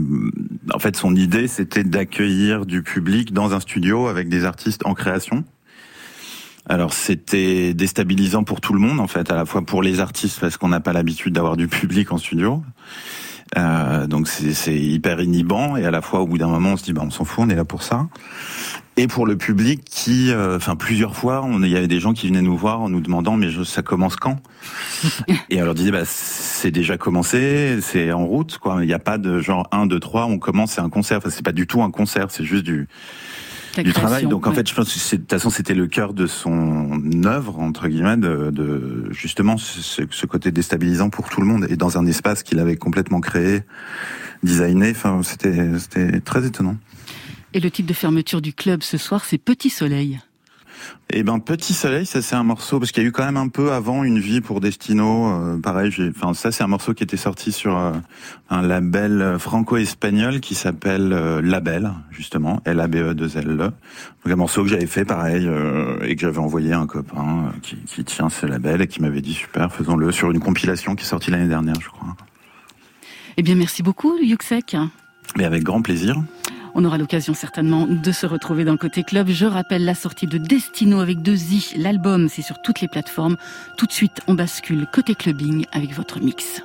en 0.71 0.77
fait, 0.79 0.95
son 0.95 1.15
idée, 1.15 1.47
c'était 1.47 1.83
d'accueillir 1.83 2.65
du 2.67 2.83
public 2.83 3.33
dans 3.33 3.53
un 3.53 3.59
studio 3.59 4.07
avec 4.07 4.29
des 4.29 4.45
artistes 4.45 4.85
en 4.85 4.93
création. 4.93 5.43
Alors 6.69 6.93
c'était 6.93 7.73
déstabilisant 7.73 8.43
pour 8.43 8.61
tout 8.61 8.73
le 8.73 8.79
monde 8.79 8.99
en 8.99 9.07
fait, 9.07 9.29
à 9.31 9.35
la 9.35 9.45
fois 9.45 9.61
pour 9.63 9.81
les 9.83 9.99
artistes 9.99 10.39
parce 10.39 10.57
qu'on 10.57 10.69
n'a 10.69 10.79
pas 10.79 10.93
l'habitude 10.93 11.33
d'avoir 11.33 11.57
du 11.57 11.67
public 11.67 12.11
en 12.11 12.17
studio. 12.17 12.63
Euh, 13.57 14.07
donc 14.07 14.27
c'est 14.27 14.75
hyper 14.75 15.21
inhibant 15.21 15.75
et 15.77 15.85
à 15.85 15.91
la 15.91 16.01
fois 16.01 16.21
au 16.21 16.25
bout 16.27 16.37
d'un 16.39 16.47
moment 16.47 16.71
on 16.71 16.77
se 16.77 16.83
dit 16.83 16.93
bah 16.93 17.03
on 17.05 17.11
s'en 17.11 17.25
fout, 17.25 17.43
on 17.45 17.49
est 17.49 17.55
là 17.55 17.65
pour 17.65 17.83
ça. 17.83 18.07
Et 18.95 19.07
pour 19.07 19.25
le 19.25 19.37
public 19.37 19.83
qui, 19.85 20.31
euh, 20.31 20.55
enfin 20.57 20.75
plusieurs 20.75 21.15
fois, 21.15 21.43
on- 21.43 21.61
il 21.63 21.69
y 21.69 21.75
avait 21.75 21.87
des 21.87 21.99
gens 21.99 22.13
qui 22.13 22.27
venaient 22.27 22.41
nous 22.41 22.57
voir 22.57 22.79
en 22.81 22.89
nous 22.89 23.01
demandant 23.01 23.35
mais 23.35 23.49
je, 23.49 23.63
ça 23.63 23.81
commence 23.83 24.15
quand? 24.15 24.39
Et 25.49 25.61
on 25.61 25.65
leur 25.65 25.75
disait 25.75 25.91
bah 25.91 26.05
c'est 26.05 26.71
déjà 26.71 26.97
commencé, 26.97 27.79
c'est 27.81 28.11
en 28.13 28.25
route 28.25 28.57
quoi. 28.57 28.77
Il 28.81 28.87
n'y 28.87 28.93
a 28.93 28.99
pas 28.99 29.17
de 29.17 29.39
genre 29.39 29.67
1, 29.71 29.85
2, 29.87 29.99
3, 29.99 30.25
on 30.25 30.39
commence, 30.39 30.71
c'est 30.71 30.81
un 30.81 30.89
concert. 30.89 31.17
Enfin, 31.17 31.29
c'est 31.29 31.43
pas 31.45 31.51
du 31.51 31.67
tout 31.67 31.83
un 31.83 31.91
concert, 31.91 32.27
c'est 32.29 32.45
juste 32.45 32.63
du 32.63 32.87
du 33.77 33.91
création, 33.91 34.01
travail. 34.01 34.27
Donc 34.27 34.45
en 34.47 34.51
fait, 34.53 34.67
je 34.67 34.75
pense 34.75 34.93
que 34.93 35.15
de 35.15 35.21
toute 35.21 35.29
façon, 35.29 35.49
c'était 35.49 35.73
le 35.73 35.87
cœur 35.87 36.13
de 36.13 36.27
son 36.27 37.01
œuvre 37.25 37.59
entre 37.59 37.87
guillemets, 37.87 38.17
de, 38.17 38.51
de 38.51 39.07
justement 39.11 39.57
ce, 39.57 40.03
ce 40.09 40.25
côté 40.25 40.51
déstabilisant 40.51 41.09
pour 41.09 41.29
tout 41.29 41.41
le 41.41 41.47
monde 41.47 41.65
et 41.69 41.75
dans 41.75 41.97
un 41.97 42.05
espace 42.05 42.43
qu'il 42.43 42.59
avait 42.59 42.77
complètement 42.77 43.21
créé, 43.21 43.63
designé. 44.43 44.91
Enfin, 44.91 45.21
c'était 45.23 45.79
c'était 45.79 46.19
très 46.19 46.45
étonnant. 46.45 46.77
Et 47.53 47.59
le 47.59 47.69
titre 47.71 47.87
de 47.87 47.93
fermeture 47.93 48.41
du 48.41 48.53
club 48.53 48.83
ce 48.83 48.97
soir, 48.97 49.25
c'est 49.25 49.37
Petit 49.37 49.69
Soleil. 49.69 50.19
Et 51.09 51.21
ben 51.21 51.39
Petit 51.39 51.73
Soleil, 51.73 52.05
ça 52.05 52.21
c'est 52.23 52.35
un 52.35 52.43
morceau 52.43 52.79
parce 52.79 52.91
qu'il 52.91 53.03
y 53.03 53.05
a 53.05 53.09
eu 53.09 53.11
quand 53.11 53.25
même 53.25 53.37
un 53.37 53.47
peu 53.47 53.71
avant 53.71 54.03
une 54.03 54.19
vie 54.19 54.41
pour 54.41 54.61
Destino. 54.61 55.27
euh, 55.27 55.59
pareil, 55.59 55.91
j'ai, 55.91 56.09
enfin 56.09 56.33
ça 56.33 56.51
c'est 56.51 56.63
un 56.63 56.67
morceau 56.67 56.93
qui 56.93 57.03
était 57.03 57.17
sorti 57.17 57.51
sur 57.51 57.77
euh, 57.77 57.91
un 58.49 58.61
label 58.63 59.21
euh, 59.21 59.37
franco-espagnol 59.37 60.39
qui 60.39 60.55
s'appelle 60.55 61.13
euh, 61.13 61.41
Label 61.41 61.91
justement, 62.09 62.61
L 62.65 62.79
A 62.79 62.87
B 62.87 62.95
E 62.95 63.13
2 63.13 63.37
L 63.37 63.49
E. 63.49 63.57
Donc 63.57 63.73
un 64.25 64.35
morceau 64.35 64.63
que 64.63 64.69
j'avais 64.69 64.87
fait 64.87 65.05
pareil 65.05 65.47
et 66.01 66.15
que 66.15 66.21
j'avais 66.21 66.39
envoyé 66.39 66.71
à 66.71 66.79
un 66.79 66.87
copain 66.87 67.51
qui, 67.61 67.75
qui 67.85 68.03
tient 68.03 68.29
ce 68.29 68.45
label 68.45 68.81
et 68.81 68.87
qui 68.87 69.01
m'avait 69.01 69.21
dit 69.21 69.33
super, 69.33 69.71
faisons-le 69.71 70.11
sur 70.11 70.31
une 70.31 70.39
compilation 70.39 70.95
qui 70.95 71.03
est 71.03 71.07
sortie 71.07 71.29
l'année 71.29 71.49
dernière, 71.49 71.75
je 71.79 71.89
crois. 71.89 72.15
Eh 73.37 73.43
bien 73.43 73.55
merci 73.55 73.83
beaucoup 73.83 74.15
Yuxek. 74.17 74.77
Mais 75.37 75.45
avec 75.45 75.63
grand 75.63 75.81
plaisir. 75.81 76.15
On 76.75 76.85
aura 76.85 76.97
l'occasion 76.97 77.33
certainement 77.33 77.85
de 77.87 78.11
se 78.11 78.25
retrouver 78.25 78.65
dans 78.65 78.77
Côté 78.77 79.03
Club. 79.03 79.27
Je 79.29 79.45
rappelle 79.45 79.85
la 79.85 79.95
sortie 79.95 80.27
de 80.27 80.37
Destino 80.37 80.99
avec 80.99 81.21
deux 81.21 81.53
i. 81.53 81.73
L'album, 81.77 82.29
c'est 82.29 82.41
sur 82.41 82.61
toutes 82.61 82.81
les 82.81 82.87
plateformes. 82.87 83.37
Tout 83.77 83.85
de 83.85 83.91
suite, 83.91 84.21
on 84.27 84.33
bascule 84.33 84.87
Côté 84.91 85.13
Clubbing 85.13 85.65
avec 85.71 85.93
votre 85.93 86.19
mix. 86.19 86.63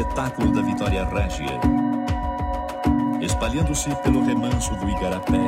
Espetáculo 0.00 0.50
da 0.52 0.62
Vitória 0.62 1.04
Régia, 1.04 1.60
espalhando-se 3.20 3.94
pelo 3.96 4.24
remanso 4.24 4.74
do 4.76 4.88
Igarapé, 4.88 5.46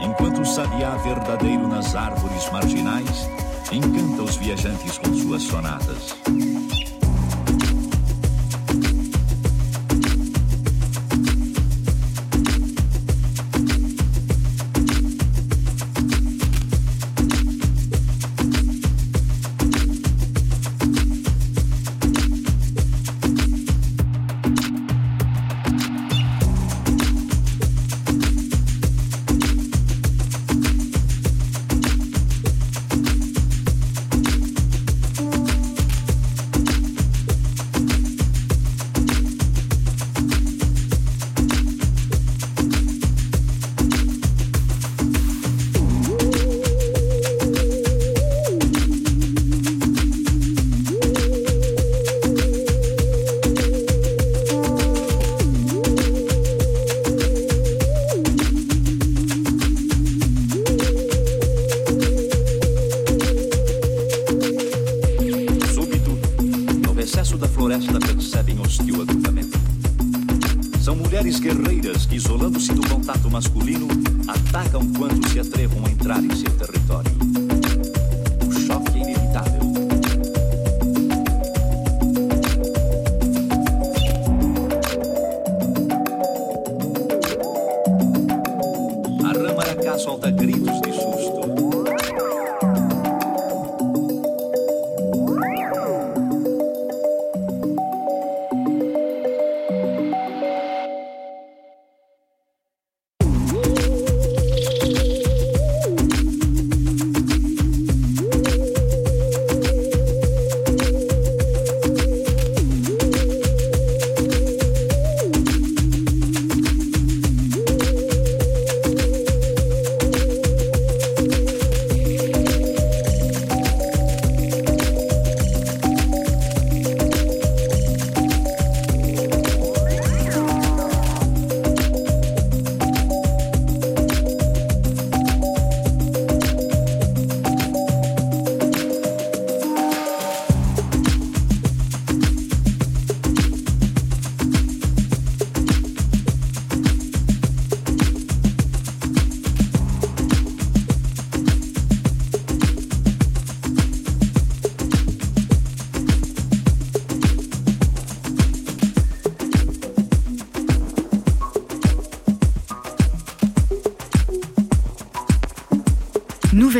enquanto 0.00 0.40
o 0.40 0.44
sabiá 0.44 0.96
verdadeiro 0.96 1.68
nas 1.68 1.94
árvores 1.94 2.50
marginais 2.50 3.30
encanta 3.70 4.22
os 4.22 4.36
viajantes 4.36 4.98
com 4.98 5.14
suas 5.14 5.42
sonatas. 5.42 6.16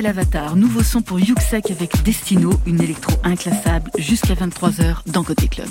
Avatar, 0.06 0.56
nouveau 0.56 0.82
son 0.82 1.02
pour 1.02 1.20
Yuxek 1.20 1.70
avec 1.70 2.02
Destino, 2.02 2.50
une 2.66 2.80
électro 2.80 3.12
inclassable 3.24 3.90
jusqu'à 3.98 4.34
23h 4.34 4.98
dans 5.06 5.24
Côté 5.24 5.48
Club. 5.48 5.68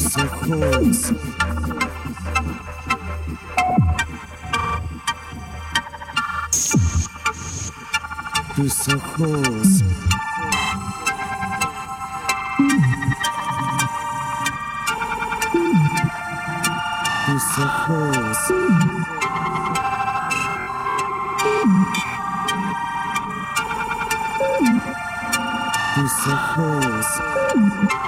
Yes, 0.00 0.16
of 0.16 0.30
course. 0.30 1.12
Yes, 8.56 8.88
of 8.92 9.02
course. 9.02 9.82
Yes, 17.26 17.58
of 17.58 17.70
course. 17.82 18.44
Yes, 25.96 26.18
of 26.28 26.38
course. 26.54 28.07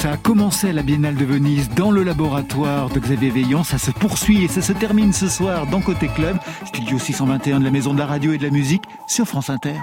Ça 0.00 0.12
a 0.12 0.16
commencé 0.16 0.70
à 0.70 0.72
la 0.72 0.82
Biennale 0.82 1.14
de 1.14 1.26
Venise 1.26 1.68
dans 1.76 1.90
le 1.90 2.02
laboratoire 2.02 2.88
de 2.88 2.98
Xavier 2.98 3.28
Veillant. 3.28 3.64
Ça 3.64 3.76
se 3.76 3.90
poursuit 3.90 4.44
et 4.44 4.48
ça 4.48 4.62
se 4.62 4.72
termine 4.72 5.12
ce 5.12 5.28
soir 5.28 5.66
dans 5.66 5.82
Côté 5.82 6.08
Club, 6.08 6.38
studio 6.64 6.98
621 6.98 7.60
de 7.60 7.64
la 7.64 7.70
Maison 7.70 7.92
de 7.92 7.98
la 7.98 8.06
Radio 8.06 8.32
et 8.32 8.38
de 8.38 8.44
la 8.44 8.50
Musique 8.50 8.84
sur 9.06 9.26
France 9.26 9.50
Inter. 9.50 9.76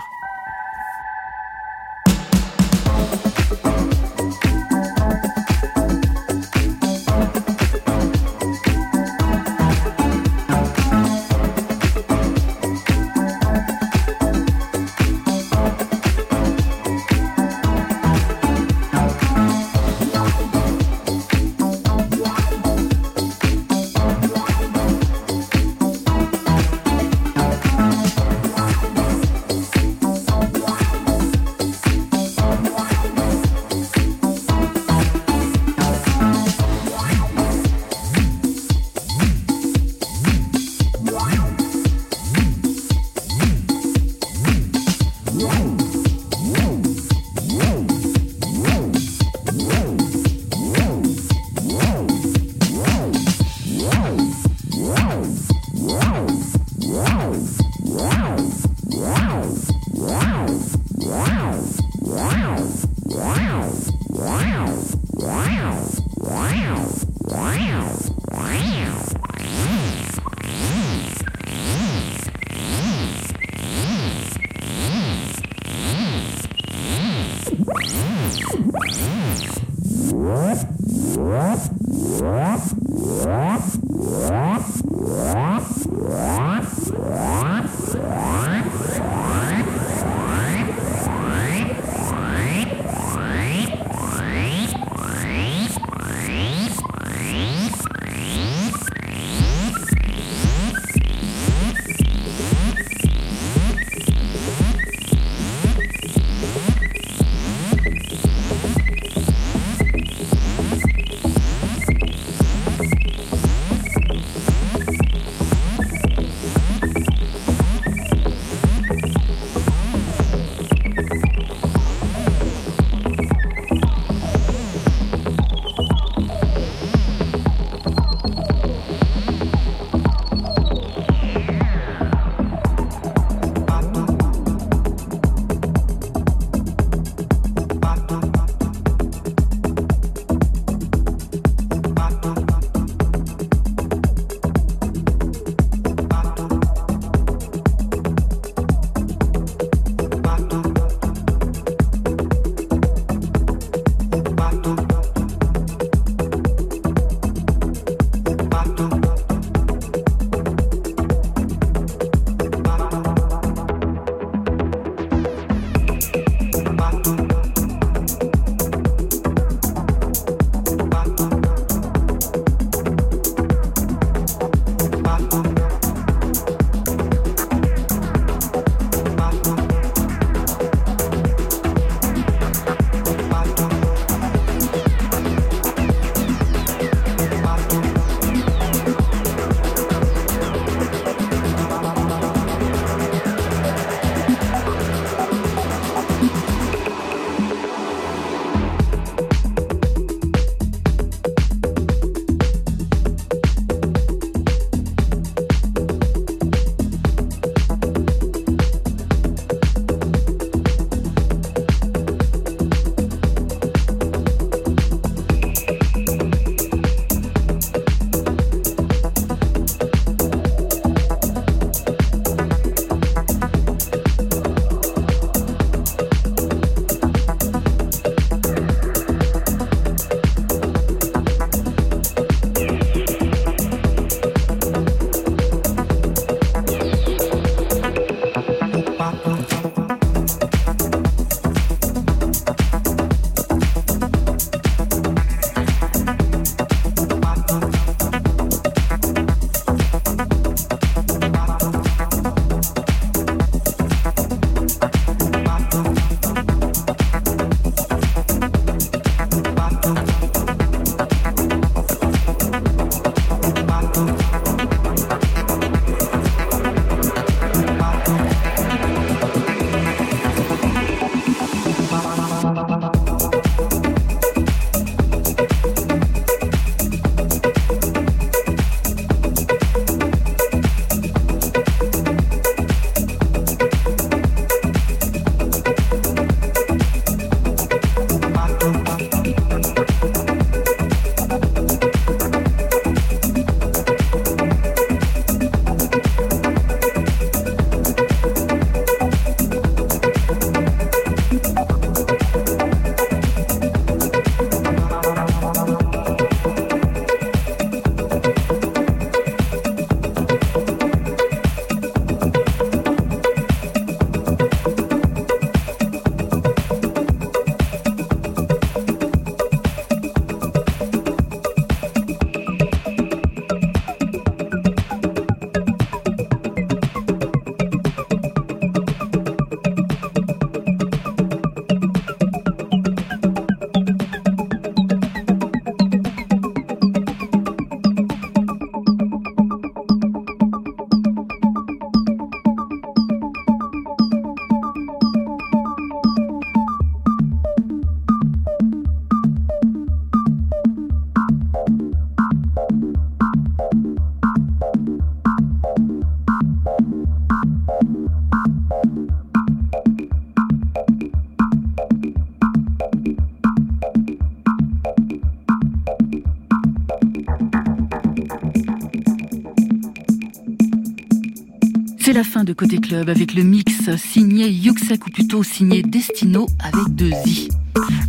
Club 372.98 373.10
avec 373.10 373.36
le 373.36 373.44
mix 373.44 373.96
signé 373.96 374.50
Yuxek 374.50 375.06
ou 375.06 375.10
plutôt 375.12 375.44
signé 375.44 375.84
Destino 375.84 376.48
avec 376.60 376.96
deux 376.96 377.12
i. 377.28 377.48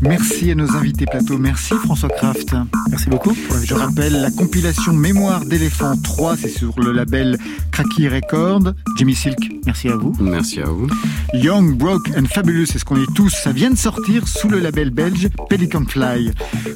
Merci 0.00 0.50
à 0.50 0.54
nos 0.54 0.70
invités 0.76 1.04
plateau. 1.04 1.36
Merci 1.36 1.74
François 1.74 2.08
Kraft. 2.08 2.54
Merci 2.88 3.10
beaucoup. 3.10 3.36
Je 3.64 3.74
rappelle 3.74 4.14
la 4.14 4.30
compilation 4.30 4.94
Mémoire 4.94 5.44
d'éléphant 5.44 5.94
3, 5.96 6.36
c'est 6.38 6.48
sur 6.48 6.78
le 6.80 6.92
label 6.92 7.36
Cracky 7.78 8.08
Record. 8.08 8.74
Jimmy 8.96 9.14
Silk, 9.14 9.38
merci 9.64 9.88
à 9.88 9.94
vous. 9.94 10.12
Merci 10.18 10.58
à 10.58 10.64
vous. 10.64 10.88
Young, 11.32 11.76
Broke 11.76 12.10
and 12.18 12.24
Fabulous, 12.24 12.66
c'est 12.66 12.80
ce 12.80 12.84
qu'on 12.84 13.00
est 13.00 13.14
tous. 13.14 13.30
Ça 13.30 13.52
vient 13.52 13.70
de 13.70 13.76
sortir 13.76 14.26
sous 14.26 14.48
le 14.48 14.58
label 14.58 14.90
belge 14.90 15.28
Pelican 15.48 15.84
Fly. 15.86 16.32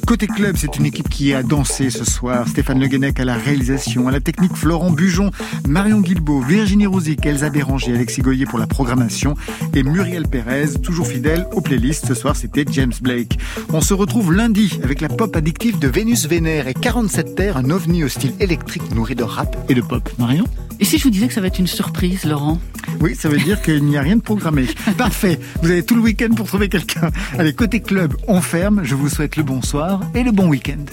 Côté 0.07 0.27
club, 0.27 0.55
c'est 0.57 0.77
une 0.77 0.85
équipe 0.85 1.09
qui 1.09 1.33
a 1.33 1.43
dansé 1.43 1.89
ce 1.89 2.05
soir. 2.05 2.47
Stéphane 2.47 2.79
Le 2.79 2.87
Guenec 2.87 3.19
à 3.19 3.25
la 3.25 3.35
réalisation, 3.35 4.07
à 4.07 4.11
la 4.11 4.21
technique 4.21 4.55
Florent 4.55 4.91
Bujon, 4.91 5.31
Marion 5.67 5.99
Guilbeault, 5.99 6.39
Virginie 6.39 6.85
Rosic, 6.85 7.25
Elsa 7.25 7.49
Béranger, 7.49 7.95
Alexis 7.95 8.21
Goyer 8.21 8.45
pour 8.45 8.59
la 8.59 8.67
programmation 8.67 9.33
et 9.75 9.83
Muriel 9.83 10.29
Pérez, 10.29 10.79
toujours 10.81 11.07
fidèle 11.07 11.47
aux 11.51 11.59
playlists. 11.59 12.07
Ce 12.07 12.13
soir, 12.13 12.37
c'était 12.37 12.63
James 12.71 12.93
Blake. 13.01 13.37
On 13.73 13.81
se 13.81 13.93
retrouve 13.93 14.31
lundi 14.31 14.79
avec 14.81 15.01
la 15.01 15.09
pop 15.09 15.35
addictive 15.35 15.79
de 15.79 15.89
Vénus 15.89 16.27
Vénère 16.29 16.69
et 16.69 16.73
47 16.73 17.35
Terres, 17.35 17.57
un 17.57 17.71
ovni 17.71 18.05
au 18.05 18.07
style 18.07 18.31
électrique 18.39 18.95
nourri 18.95 19.15
de 19.15 19.23
rap 19.23 19.57
et 19.67 19.73
de 19.73 19.81
pop. 19.81 20.09
Marion? 20.17 20.45
Et 20.79 20.85
si 20.85 20.97
je 20.97 21.03
vous 21.03 21.09
disais 21.09 21.27
que 21.27 21.33
ça 21.33 21.41
va 21.41 21.47
être 21.47 21.59
une 21.59 21.67
surprise, 21.67 22.25
Laurent 22.25 22.59
Oui, 22.99 23.15
ça 23.15 23.29
veut 23.29 23.37
dire 23.37 23.61
qu'il 23.61 23.83
n'y 23.85 23.97
a 23.97 24.01
rien 24.01 24.17
de 24.17 24.21
programmé. 24.21 24.65
Parfait. 24.97 25.39
Vous 25.61 25.71
avez 25.71 25.83
tout 25.83 25.95
le 25.95 26.01
week-end 26.01 26.33
pour 26.35 26.47
trouver 26.47 26.69
quelqu'un. 26.69 27.11
Allez, 27.37 27.53
côté 27.53 27.79
club, 27.79 28.15
on 28.27 28.41
ferme. 28.41 28.81
Je 28.83 28.95
vous 28.95 29.09
souhaite 29.09 29.35
le 29.35 29.43
bonsoir 29.43 30.01
et 30.15 30.23
le 30.23 30.31
bon 30.31 30.47
week-end. 30.47 30.83